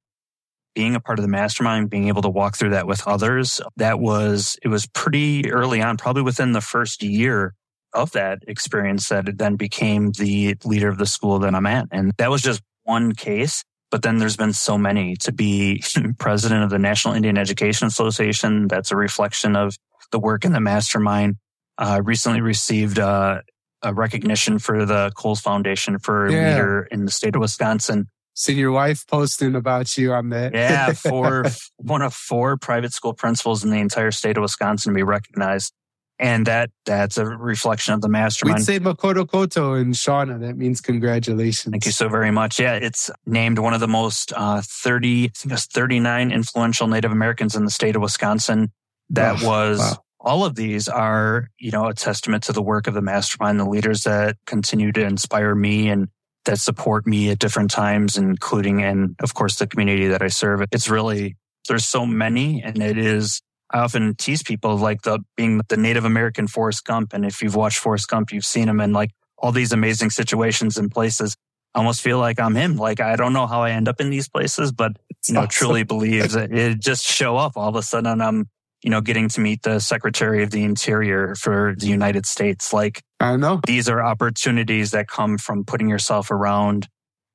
being 0.75 0.95
a 0.95 1.01
part 1.01 1.19
of 1.19 1.23
the 1.23 1.29
mastermind, 1.29 1.89
being 1.89 2.07
able 2.07 2.21
to 2.21 2.29
walk 2.29 2.55
through 2.55 2.71
that 2.71 2.87
with 2.87 3.05
others, 3.05 3.61
that 3.75 3.99
was, 3.99 4.57
it 4.63 4.69
was 4.69 4.87
pretty 4.87 5.51
early 5.51 5.81
on, 5.81 5.97
probably 5.97 6.23
within 6.23 6.53
the 6.53 6.61
first 6.61 7.03
year 7.03 7.53
of 7.93 8.11
that 8.11 8.39
experience 8.47 9.09
that 9.09 9.37
then 9.37 9.55
became 9.55 10.11
the 10.11 10.55
leader 10.63 10.89
of 10.89 10.97
the 10.97 11.05
school 11.05 11.39
that 11.39 11.53
I'm 11.53 11.65
at. 11.65 11.87
And 11.91 12.11
that 12.17 12.29
was 12.29 12.41
just 12.41 12.61
one 12.83 13.13
case. 13.13 13.63
But 13.91 14.01
then 14.01 14.17
there's 14.17 14.37
been 14.37 14.53
so 14.53 14.77
many 14.77 15.15
to 15.17 15.31
be 15.31 15.83
president 16.17 16.63
of 16.63 16.69
the 16.69 16.79
National 16.79 17.13
Indian 17.13 17.37
Education 17.37 17.87
Association. 17.87 18.67
That's 18.67 18.91
a 18.91 18.95
reflection 18.95 19.55
of 19.55 19.75
the 20.11 20.19
work 20.19 20.45
in 20.45 20.51
the 20.51 20.59
mastermind. 20.59 21.35
I 21.77 21.97
uh, 21.97 22.01
recently 22.01 22.41
received 22.41 22.99
uh, 22.99 23.41
a 23.81 23.93
recognition 23.93 24.59
for 24.59 24.85
the 24.85 25.11
Kohl's 25.15 25.41
Foundation 25.41 25.99
for 25.99 26.29
yeah. 26.29 26.49
leader 26.49 26.87
in 26.91 27.05
the 27.05 27.11
state 27.11 27.35
of 27.35 27.41
Wisconsin. 27.41 28.07
See 28.35 28.53
your 28.53 28.71
wife 28.71 29.05
posting 29.07 29.53
about 29.53 29.95
you 29.95 30.13
on 30.13 30.29
that. 30.29 30.53
yeah, 30.53 30.93
for 30.93 31.45
one 31.77 32.01
of 32.01 32.13
four 32.13 32.57
private 32.57 32.93
school 32.93 33.13
principals 33.13 33.63
in 33.63 33.69
the 33.69 33.77
entire 33.77 34.11
state 34.11 34.37
of 34.37 34.41
Wisconsin 34.41 34.93
to 34.93 34.95
be 34.95 35.03
recognized 35.03 35.71
and 36.19 36.45
that 36.45 36.69
that's 36.85 37.17
a 37.17 37.25
reflection 37.25 37.93
of 37.93 38.01
the 38.01 38.09
mastermind. 38.09 38.59
We'd 38.59 38.65
say 38.65 38.79
Makorokoto 38.79 39.79
in 39.79 39.91
Shona. 39.91 40.39
That 40.39 40.57
means 40.57 40.79
congratulations. 40.79 41.71
Thank 41.71 41.85
you 41.85 41.91
so 41.91 42.07
very 42.07 42.31
much. 42.31 42.59
Yeah, 42.59 42.75
it's 42.75 43.09
named 43.25 43.59
one 43.59 43.73
of 43.73 43.79
the 43.79 43.87
most 43.87 44.31
uh, 44.35 44.61
30, 44.63 45.25
I 45.25 45.31
think 45.35 45.53
it's 45.53 45.65
39 45.65 46.31
influential 46.31 46.87
Native 46.87 47.11
Americans 47.11 47.55
in 47.55 47.65
the 47.65 47.71
state 47.71 47.95
of 47.95 48.01
Wisconsin. 48.01 48.71
That 49.09 49.43
oh, 49.43 49.47
was 49.47 49.79
wow. 49.79 50.03
all 50.19 50.45
of 50.45 50.55
these 50.55 50.87
are, 50.87 51.49
you 51.57 51.71
know, 51.71 51.87
a 51.87 51.93
testament 51.93 52.43
to 52.43 52.53
the 52.53 52.61
work 52.61 52.87
of 52.87 52.93
the 52.93 53.01
mastermind, 53.01 53.59
the 53.59 53.65
leaders 53.65 54.03
that 54.03 54.37
continue 54.45 54.91
to 54.91 55.03
inspire 55.03 55.55
me 55.55 55.89
and 55.89 56.07
that 56.45 56.59
support 56.59 57.07
me 57.07 57.29
at 57.29 57.39
different 57.39 57.71
times, 57.71 58.17
including 58.17 58.83
and 58.83 59.15
of 59.21 59.33
course 59.33 59.57
the 59.57 59.67
community 59.67 60.07
that 60.07 60.21
I 60.21 60.27
serve. 60.27 60.63
It's 60.71 60.89
really 60.89 61.37
there's 61.67 61.85
so 61.85 62.05
many 62.05 62.61
and 62.61 62.81
it 62.81 62.97
is 62.97 63.41
I 63.73 63.79
often 63.79 64.13
tease 64.15 64.43
people 64.43 64.77
like 64.77 65.01
the 65.01 65.19
being 65.35 65.59
the 65.67 65.77
Native 65.77 66.05
American 66.05 66.47
Forrest 66.47 66.85
Gump. 66.85 67.11
And 67.11 67.25
if 67.25 67.41
you've 67.41 67.55
watched 67.55 67.79
Forrest 67.79 68.07
Gump, 68.07 68.31
you've 68.31 68.45
seen 68.45 68.69
him 68.69 68.79
in 68.79 68.93
like 68.93 69.09
all 69.37 69.51
these 69.51 69.71
amazing 69.71 70.11
situations 70.11 70.77
and 70.77 70.91
places. 70.91 71.35
I 71.73 71.79
almost 71.79 72.01
feel 72.01 72.19
like 72.19 72.39
I'm 72.39 72.55
him. 72.55 72.77
Like 72.77 72.99
I 72.99 73.15
don't 73.15 73.33
know 73.33 73.47
how 73.47 73.63
I 73.63 73.71
end 73.71 73.87
up 73.87 73.99
in 73.99 74.11
these 74.11 74.29
places, 74.29 74.71
but 74.71 74.97
you 75.27 75.33
know, 75.33 75.41
awesome. 75.41 75.49
truly 75.49 75.83
believe 75.83 76.31
that 76.33 76.51
it 76.51 76.79
just 76.79 77.03
show 77.03 77.35
up 77.35 77.57
all 77.57 77.69
of 77.69 77.75
a 77.75 77.81
sudden. 77.81 78.21
I'm, 78.21 78.47
you 78.83 78.91
know, 78.91 79.01
getting 79.01 79.27
to 79.29 79.41
meet 79.41 79.63
the 79.63 79.79
Secretary 79.79 80.43
of 80.43 80.51
the 80.51 80.63
Interior 80.63 81.33
for 81.33 81.73
the 81.75 81.87
United 81.87 82.27
States. 82.27 82.73
Like 82.73 83.01
I 83.19 83.37
know 83.37 83.59
these 83.65 83.89
are 83.89 84.03
opportunities 84.03 84.91
that 84.91 85.07
come 85.07 85.39
from 85.39 85.65
putting 85.65 85.89
yourself 85.89 86.29
around 86.29 86.87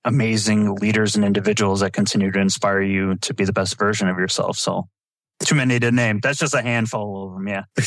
amazing 0.05 0.77
leaders 0.77 1.17
and 1.17 1.25
individuals 1.25 1.81
that 1.81 1.93
continue 1.93 2.31
to 2.31 2.39
inspire 2.39 2.81
you 2.81 3.17
to 3.17 3.35
be 3.35 3.45
the 3.45 3.53
best 3.53 3.77
version 3.77 4.09
of 4.09 4.19
yourself. 4.19 4.57
So 4.57 4.89
too 5.45 5.55
many 5.55 5.79
to 5.81 5.91
name. 5.91 6.21
That's 6.21 6.39
just 6.39 6.55
a 6.55 6.63
handful 6.63 7.27
of 7.27 7.35
them. 7.35 7.49
Yeah. 7.49 7.65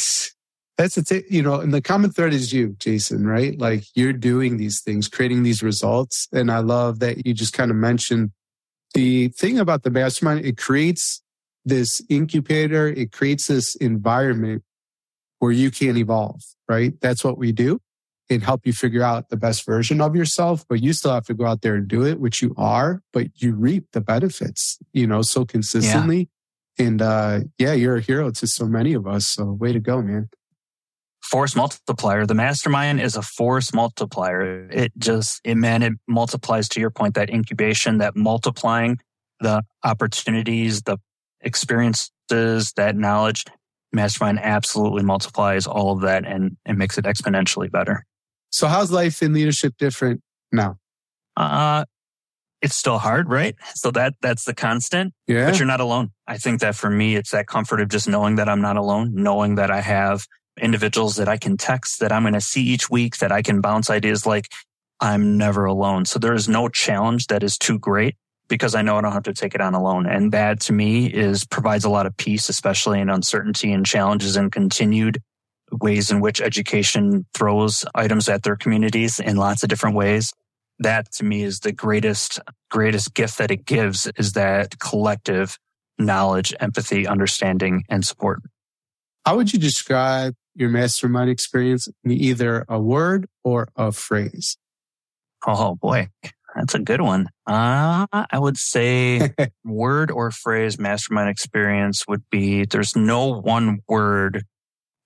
That's 0.77 0.95
the 0.95 1.03
thing, 1.03 1.23
you 1.29 1.43
know, 1.43 1.59
and 1.59 1.73
the 1.73 1.81
common 1.81 2.11
thread 2.11 2.33
is 2.33 2.51
you, 2.51 2.75
Jason, 2.79 3.27
right? 3.27 3.59
Like 3.59 3.83
you're 3.93 4.13
doing 4.13 4.57
these 4.57 4.81
things, 4.81 5.07
creating 5.07 5.43
these 5.43 5.61
results. 5.61 6.27
And 6.31 6.49
I 6.49 6.59
love 6.59 6.99
that 6.99 7.25
you 7.25 7.33
just 7.33 7.53
kind 7.53 7.69
of 7.69 7.77
mentioned 7.77 8.31
the 8.93 9.27
thing 9.27 9.59
about 9.59 9.83
the 9.83 9.91
mastermind. 9.91 10.45
It 10.45 10.57
creates 10.57 11.21
this 11.65 12.01
incubator. 12.09 12.87
It 12.87 13.11
creates 13.11 13.47
this 13.47 13.75
environment 13.75 14.63
where 15.39 15.51
you 15.51 15.71
can 15.71 15.97
evolve, 15.97 16.41
right? 16.67 16.93
That's 17.01 17.23
what 17.23 17.37
we 17.37 17.51
do 17.51 17.79
and 18.31 18.41
help 18.41 18.65
you 18.65 18.71
figure 18.71 19.03
out 19.03 19.29
the 19.29 19.37
best 19.37 19.65
version 19.65 19.99
of 19.99 20.15
yourself, 20.15 20.65
but 20.69 20.81
you 20.81 20.93
still 20.93 21.13
have 21.13 21.25
to 21.25 21.33
go 21.33 21.45
out 21.45 21.61
there 21.61 21.75
and 21.75 21.87
do 21.87 22.05
it, 22.05 22.19
which 22.19 22.41
you 22.41 22.55
are, 22.57 23.03
but 23.11 23.27
you 23.35 23.53
reap 23.53 23.85
the 23.91 23.99
benefits, 23.99 24.79
you 24.93 25.05
know, 25.05 25.21
so 25.21 25.43
consistently. 25.43 26.29
And 26.79 27.01
uh, 27.01 27.41
yeah, 27.57 27.73
you're 27.73 27.97
a 27.97 28.01
hero 28.01 28.31
to 28.31 28.47
so 28.47 28.65
many 28.65 28.93
of 28.93 29.05
us. 29.07 29.27
So 29.27 29.45
way 29.45 29.73
to 29.73 29.79
go, 29.79 30.01
man. 30.01 30.29
Force 31.21 31.55
multiplier. 31.55 32.25
The 32.25 32.33
mastermind 32.33 32.99
is 32.99 33.15
a 33.15 33.21
force 33.21 33.73
multiplier. 33.73 34.67
It 34.71 34.91
just, 34.97 35.39
it, 35.43 35.55
man, 35.55 35.83
it 35.83 35.93
multiplies 36.07 36.67
to 36.69 36.79
your 36.79 36.89
point, 36.89 37.13
that 37.15 37.29
incubation, 37.29 37.99
that 37.99 38.15
multiplying 38.15 38.97
the 39.39 39.63
opportunities, 39.83 40.81
the 40.81 40.97
experiences, 41.41 42.73
that 42.75 42.95
knowledge. 42.95 43.45
Mastermind 43.93 44.39
absolutely 44.41 45.03
multiplies 45.03 45.67
all 45.67 45.91
of 45.91 46.01
that 46.01 46.25
and, 46.25 46.57
and 46.65 46.77
makes 46.77 46.97
it 46.97 47.05
exponentially 47.05 47.69
better. 47.69 48.05
So 48.49 48.67
how's 48.67 48.91
life 48.91 49.21
in 49.21 49.33
leadership 49.33 49.75
different 49.77 50.21
now? 50.51 50.77
Uh, 51.37 51.85
it's 52.61 52.75
still 52.75 52.99
hard, 52.99 53.29
right? 53.29 53.55
So 53.73 53.91
that 53.91 54.15
that's 54.21 54.45
the 54.45 54.53
constant. 54.53 55.13
Yeah. 55.27 55.45
But 55.45 55.57
you're 55.57 55.67
not 55.67 55.81
alone. 55.81 56.11
I 56.27 56.37
think 56.37 56.61
that 56.61 56.75
for 56.75 56.89
me, 56.89 57.15
it's 57.15 57.31
that 57.31 57.47
comfort 57.47 57.81
of 57.81 57.89
just 57.89 58.07
knowing 58.07 58.35
that 58.35 58.47
I'm 58.47 58.61
not 58.61 58.77
alone, 58.77 59.11
knowing 59.13 59.55
that 59.55 59.71
I 59.71 59.81
have 59.81 60.25
individuals 60.61 61.15
that 61.15 61.27
I 61.27 61.37
can 61.37 61.57
text, 61.57 61.99
that 62.01 62.11
I'm 62.11 62.23
going 62.23 62.33
to 62.33 62.41
see 62.41 62.63
each 62.63 62.89
week, 62.89 63.17
that 63.17 63.31
I 63.31 63.41
can 63.41 63.61
bounce 63.61 63.89
ideas 63.89 64.25
like 64.25 64.47
I'm 64.99 65.37
never 65.37 65.65
alone. 65.65 66.05
So 66.05 66.19
there 66.19 66.33
is 66.33 66.47
no 66.47 66.69
challenge 66.69 67.27
that 67.27 67.41
is 67.41 67.57
too 67.57 67.79
great 67.79 68.15
because 68.47 68.75
I 68.75 68.81
know 68.81 68.97
I 68.97 69.01
don't 69.01 69.13
have 69.13 69.23
to 69.23 69.33
take 69.33 69.55
it 69.55 69.61
on 69.61 69.73
alone. 69.73 70.05
And 70.05 70.31
that 70.33 70.59
to 70.61 70.73
me 70.73 71.07
is 71.07 71.45
provides 71.45 71.85
a 71.85 71.89
lot 71.89 72.05
of 72.05 72.15
peace, 72.17 72.49
especially 72.49 72.99
in 72.99 73.09
uncertainty 73.09 73.71
and 73.71 73.85
challenges 73.85 74.35
and 74.35 74.51
continued 74.51 75.21
ways 75.71 76.11
in 76.11 76.19
which 76.19 76.41
education 76.41 77.25
throws 77.33 77.85
items 77.95 78.27
at 78.27 78.43
their 78.43 78.57
communities 78.57 79.19
in 79.19 79.37
lots 79.37 79.63
of 79.63 79.69
different 79.69 79.95
ways 79.95 80.33
that 80.81 81.11
to 81.13 81.23
me 81.23 81.43
is 81.43 81.59
the 81.59 81.71
greatest, 81.71 82.39
greatest 82.69 83.13
gift 83.13 83.37
that 83.37 83.51
it 83.51 83.65
gives 83.65 84.11
is 84.17 84.33
that 84.33 84.79
collective 84.79 85.57
knowledge, 85.97 86.53
empathy, 86.59 87.07
understanding, 87.07 87.83
and 87.89 88.05
support. 88.05 88.41
How 89.25 89.37
would 89.37 89.53
you 89.53 89.59
describe 89.59 90.33
your 90.55 90.69
mastermind 90.69 91.29
experience 91.29 91.87
in 92.03 92.11
either 92.11 92.65
a 92.67 92.79
word 92.79 93.27
or 93.43 93.69
a 93.75 93.91
phrase? 93.91 94.57
Oh 95.45 95.75
boy. 95.75 96.09
That's 96.55 96.75
a 96.75 96.79
good 96.79 97.01
one. 97.01 97.27
Uh, 97.47 98.05
I 98.11 98.37
would 98.37 98.57
say 98.57 99.33
word 99.63 100.11
or 100.11 100.31
phrase 100.31 100.77
mastermind 100.77 101.29
experience 101.29 102.05
would 102.07 102.23
be 102.29 102.65
there's 102.65 102.95
no 102.95 103.39
one 103.39 103.79
word 103.87 104.43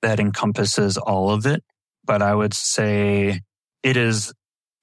that 0.01 0.19
encompasses 0.19 0.97
all 0.97 1.29
of 1.29 1.45
it, 1.45 1.63
but 2.03 2.21
I 2.21 2.33
would 2.33 2.53
say 2.53 3.41
it 3.83 3.97
is 3.97 4.33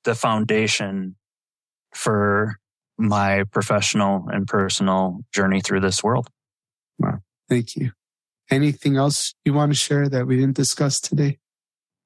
the 0.05 0.15
foundation 0.15 1.17
for 1.95 2.57
my 2.99 3.45
professional 3.53 4.27
and 4.29 4.47
personal 4.47 5.21
journey 5.33 5.61
through 5.61 5.81
this 5.81 6.03
world. 6.03 6.29
Wow. 6.99 7.19
Thank 7.49 7.77
you. 7.77 7.93
Anything 8.51 8.97
else 8.97 9.35
you 9.45 9.53
want 9.53 9.73
to 9.73 9.79
share 9.79 10.09
that 10.09 10.27
we 10.27 10.37
didn't 10.37 10.57
discuss 10.57 11.01
today? 11.01 11.39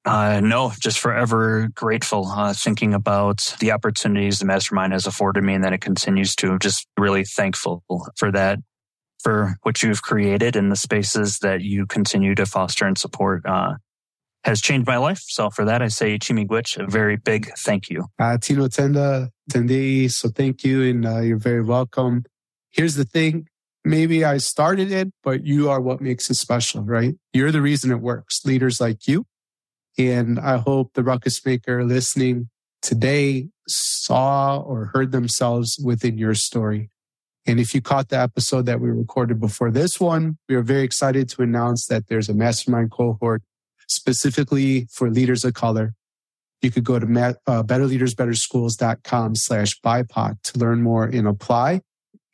Uh, 0.05 0.39
no, 0.41 0.71
just 0.79 0.99
forever 0.99 1.67
grateful, 1.75 2.27
uh, 2.27 2.53
thinking 2.53 2.93
about 2.93 3.53
the 3.59 3.73
opportunities 3.73 4.39
the 4.39 4.45
mastermind 4.45 4.93
has 4.93 5.05
afforded 5.05 5.43
me 5.43 5.53
and 5.53 5.65
that 5.65 5.73
it 5.73 5.81
continues 5.81 6.33
to. 6.33 6.57
Just 6.59 6.87
really 6.97 7.25
thankful 7.25 7.83
for 8.15 8.31
that, 8.31 8.59
for 9.21 9.57
what 9.63 9.83
you've 9.83 10.01
created 10.01 10.55
and 10.55 10.71
the 10.71 10.77
spaces 10.77 11.39
that 11.39 11.61
you 11.61 11.85
continue 11.85 12.35
to 12.35 12.45
foster 12.45 12.85
and 12.85 12.97
support. 12.97 13.45
Uh, 13.45 13.73
has 14.47 14.61
changed 14.61 14.87
my 14.87 14.97
life. 14.97 15.21
So 15.27 15.49
for 15.49 15.65
that, 15.65 15.81
I 15.81 15.89
say 15.89 16.17
Chimigwich, 16.17 16.77
a 16.77 16.89
very 16.89 17.17
big 17.17 17.51
thank 17.57 17.89
you. 17.89 18.05
Uh, 18.17 18.37
Tinotenda, 18.37 19.29
Tendi, 19.51 20.09
so 20.09 20.29
thank 20.29 20.63
you 20.63 20.83
and 20.83 21.05
uh, 21.05 21.19
you're 21.19 21.37
very 21.37 21.61
welcome. 21.61 22.23
Here's 22.71 22.95
the 22.95 23.03
thing. 23.03 23.47
Maybe 23.83 24.23
I 24.23 24.37
started 24.37 24.91
it, 24.91 25.09
but 25.21 25.45
you 25.45 25.69
are 25.69 25.81
what 25.81 26.01
makes 26.01 26.29
it 26.29 26.35
special, 26.35 26.83
right? 26.83 27.15
You're 27.33 27.51
the 27.51 27.61
reason 27.61 27.91
it 27.91 27.99
works. 27.99 28.45
Leaders 28.45 28.79
like 28.79 29.05
you 29.05 29.25
and 29.97 30.39
I 30.39 30.57
hope 30.57 30.93
the 30.93 31.03
ruckus 31.03 31.45
maker 31.45 31.83
listening 31.83 32.49
today 32.81 33.49
saw 33.67 34.59
or 34.59 34.91
heard 34.93 35.11
themselves 35.11 35.77
within 35.83 36.17
your 36.17 36.35
story. 36.35 36.89
And 37.45 37.59
if 37.59 37.73
you 37.75 37.81
caught 37.81 38.09
the 38.09 38.19
episode 38.19 38.65
that 38.65 38.79
we 38.79 38.89
recorded 38.89 39.39
before 39.39 39.71
this 39.71 39.99
one, 39.99 40.37
we 40.47 40.55
are 40.55 40.61
very 40.61 40.83
excited 40.83 41.27
to 41.29 41.41
announce 41.41 41.87
that 41.87 42.07
there's 42.07 42.29
a 42.29 42.33
mastermind 42.33 42.91
cohort 42.91 43.41
specifically 43.87 44.87
for 44.91 45.09
leaders 45.09 45.43
of 45.43 45.53
color. 45.53 45.93
You 46.61 46.71
could 46.71 46.83
go 46.83 46.99
to 46.99 47.05
uh, 47.05 47.63
betterleadersbetterschools.com 47.63 49.35
slash 49.35 49.79
BIPOC 49.81 50.41
to 50.43 50.59
learn 50.59 50.81
more 50.81 51.05
and 51.05 51.27
apply. 51.27 51.81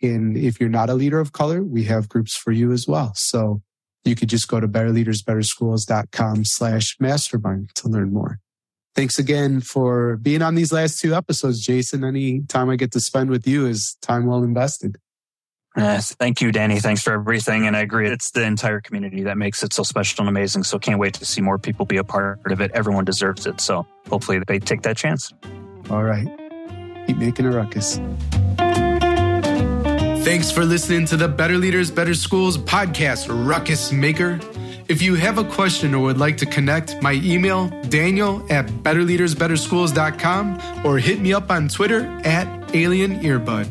And 0.01 0.37
if 0.37 0.59
you're 0.59 0.69
not 0.69 0.89
a 0.89 0.93
leader 0.93 1.19
of 1.19 1.31
color, 1.31 1.63
we 1.63 1.85
have 1.85 2.09
groups 2.09 2.35
for 2.35 2.51
you 2.51 2.71
as 2.71 2.87
well. 2.87 3.13
So 3.15 3.61
you 4.03 4.15
could 4.15 4.29
just 4.29 4.47
go 4.47 4.59
to 4.59 4.67
betterleadersbetterschools.com 4.67 6.45
slash 6.45 6.97
mastermind 6.99 7.69
to 7.75 7.87
learn 7.87 8.13
more. 8.13 8.39
Thanks 8.95 9.17
again 9.17 9.59
for 9.59 10.17
being 10.17 10.41
on 10.41 10.55
these 10.55 10.71
last 10.71 10.99
two 10.99 11.15
episodes, 11.15 11.65
Jason. 11.65 12.03
Any 12.03 12.41
time 12.41 12.69
I 12.69 12.75
get 12.75 12.91
to 12.91 12.99
spend 12.99 13.29
with 13.29 13.47
you 13.47 13.65
is 13.65 13.97
time 14.01 14.25
well 14.25 14.43
invested. 14.43 14.97
Yes, 15.75 16.13
thank 16.13 16.39
you, 16.39 16.51
Danny. 16.51 16.79
Thanks 16.79 17.01
for 17.01 17.13
everything. 17.13 17.65
And 17.65 17.75
I 17.75 17.81
agree, 17.81 18.07
it's 18.07 18.31
the 18.31 18.43
entire 18.43 18.79
community 18.79 19.23
that 19.23 19.37
makes 19.37 19.63
it 19.63 19.73
so 19.73 19.81
special 19.81 20.21
and 20.21 20.29
amazing. 20.29 20.63
So 20.63 20.77
can't 20.77 20.99
wait 20.99 21.15
to 21.15 21.25
see 21.25 21.41
more 21.41 21.57
people 21.57 21.85
be 21.85 21.97
a 21.97 22.03
part 22.03 22.39
of 22.45 22.61
it. 22.61 22.71
Everyone 22.73 23.05
deserves 23.05 23.47
it. 23.47 23.59
So 23.59 23.85
hopefully 24.09 24.39
they 24.47 24.59
take 24.59 24.83
that 24.83 24.97
chance. 24.97 25.33
All 25.89 26.03
right. 26.03 26.27
Keep 27.07 27.17
making 27.17 27.47
a 27.47 27.51
ruckus. 27.51 27.99
Thanks 30.23 30.51
for 30.51 30.63
listening 30.63 31.05
to 31.07 31.17
the 31.17 31.27
Better 31.27 31.57
Leaders, 31.57 31.91
Better 31.91 32.13
Schools 32.13 32.57
podcast, 32.57 33.27
Ruckus 33.29 33.91
Maker. 33.91 34.39
If 34.87 35.01
you 35.01 35.15
have 35.15 35.37
a 35.37 35.43
question 35.43 35.93
or 35.95 36.03
would 36.03 36.17
like 36.17 36.37
to 36.37 36.45
connect, 36.45 37.01
my 37.01 37.13
email, 37.13 37.69
daniel 37.89 38.45
at 38.49 38.67
betterleadersbetterschools.com 38.67 40.85
or 40.85 40.99
hit 40.99 41.19
me 41.19 41.33
up 41.33 41.49
on 41.49 41.67
Twitter 41.67 42.05
at 42.23 42.47
Alien 42.75 43.19
Earbud. 43.21 43.69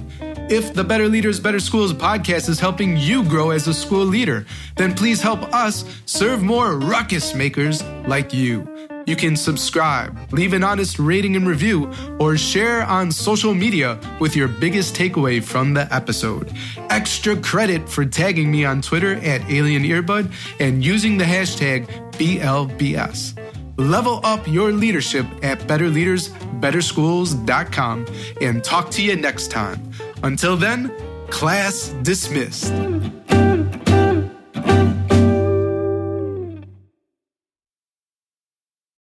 If 0.51 0.75
the 0.75 0.85
Better 0.85 1.09
Leaders, 1.09 1.41
Better 1.41 1.61
Schools 1.61 1.93
podcast 1.93 2.49
is 2.49 2.61
helping 2.61 2.97
you 2.97 3.25
grow 3.25 3.51
as 3.51 3.67
a 3.69 3.75
school 3.75 4.05
leader, 4.05 4.45
then 4.77 4.95
please 4.95 5.23
help 5.23 5.43
us 5.55 5.85
serve 6.05 6.43
more 6.43 6.79
ruckus 6.79 7.35
makers 7.35 7.83
like 8.07 8.35
you. 8.35 8.69
You 9.07 9.17
can 9.17 9.35
subscribe, 9.37 10.17
leave 10.33 10.53
an 10.53 10.63
honest 10.63 10.99
rating 10.99 11.37
and 11.37 11.49
review, 11.49 11.91
or 12.19 12.37
share 12.37 12.83
on 12.85 13.11
social 13.11 13.55
media 13.55 13.99
with 14.21 14.37
your 14.37 14.49
biggest 14.49 14.95
takeaway 14.95 15.43
from 15.43 15.73
the 15.75 15.93
episode. 15.93 16.53
Extra 16.91 17.37
credit 17.37 17.89
for 17.89 18.05
tagging 18.05 18.51
me 18.51 18.65
on 18.65 18.83
Twitter 18.83 19.15
at 19.17 19.51
Alien 19.51 19.83
Earbud 19.85 20.33
and 20.61 20.85
using 20.85 21.19
the 21.19 21.25
hashtag 21.25 21.87
BLBS. 22.13 23.37
Level 23.79 24.21
up 24.23 24.47
your 24.47 24.71
leadership 24.71 25.25
at 25.43 25.59
betterleadersbetterschools.com 25.61 28.07
and 28.41 28.63
talk 28.63 28.91
to 28.91 29.03
you 29.03 29.17
next 29.17 29.51
time. 29.51 29.93
Until 30.23 30.57
then, 30.57 30.93
class 31.29 31.95
dismissed. 32.03 32.73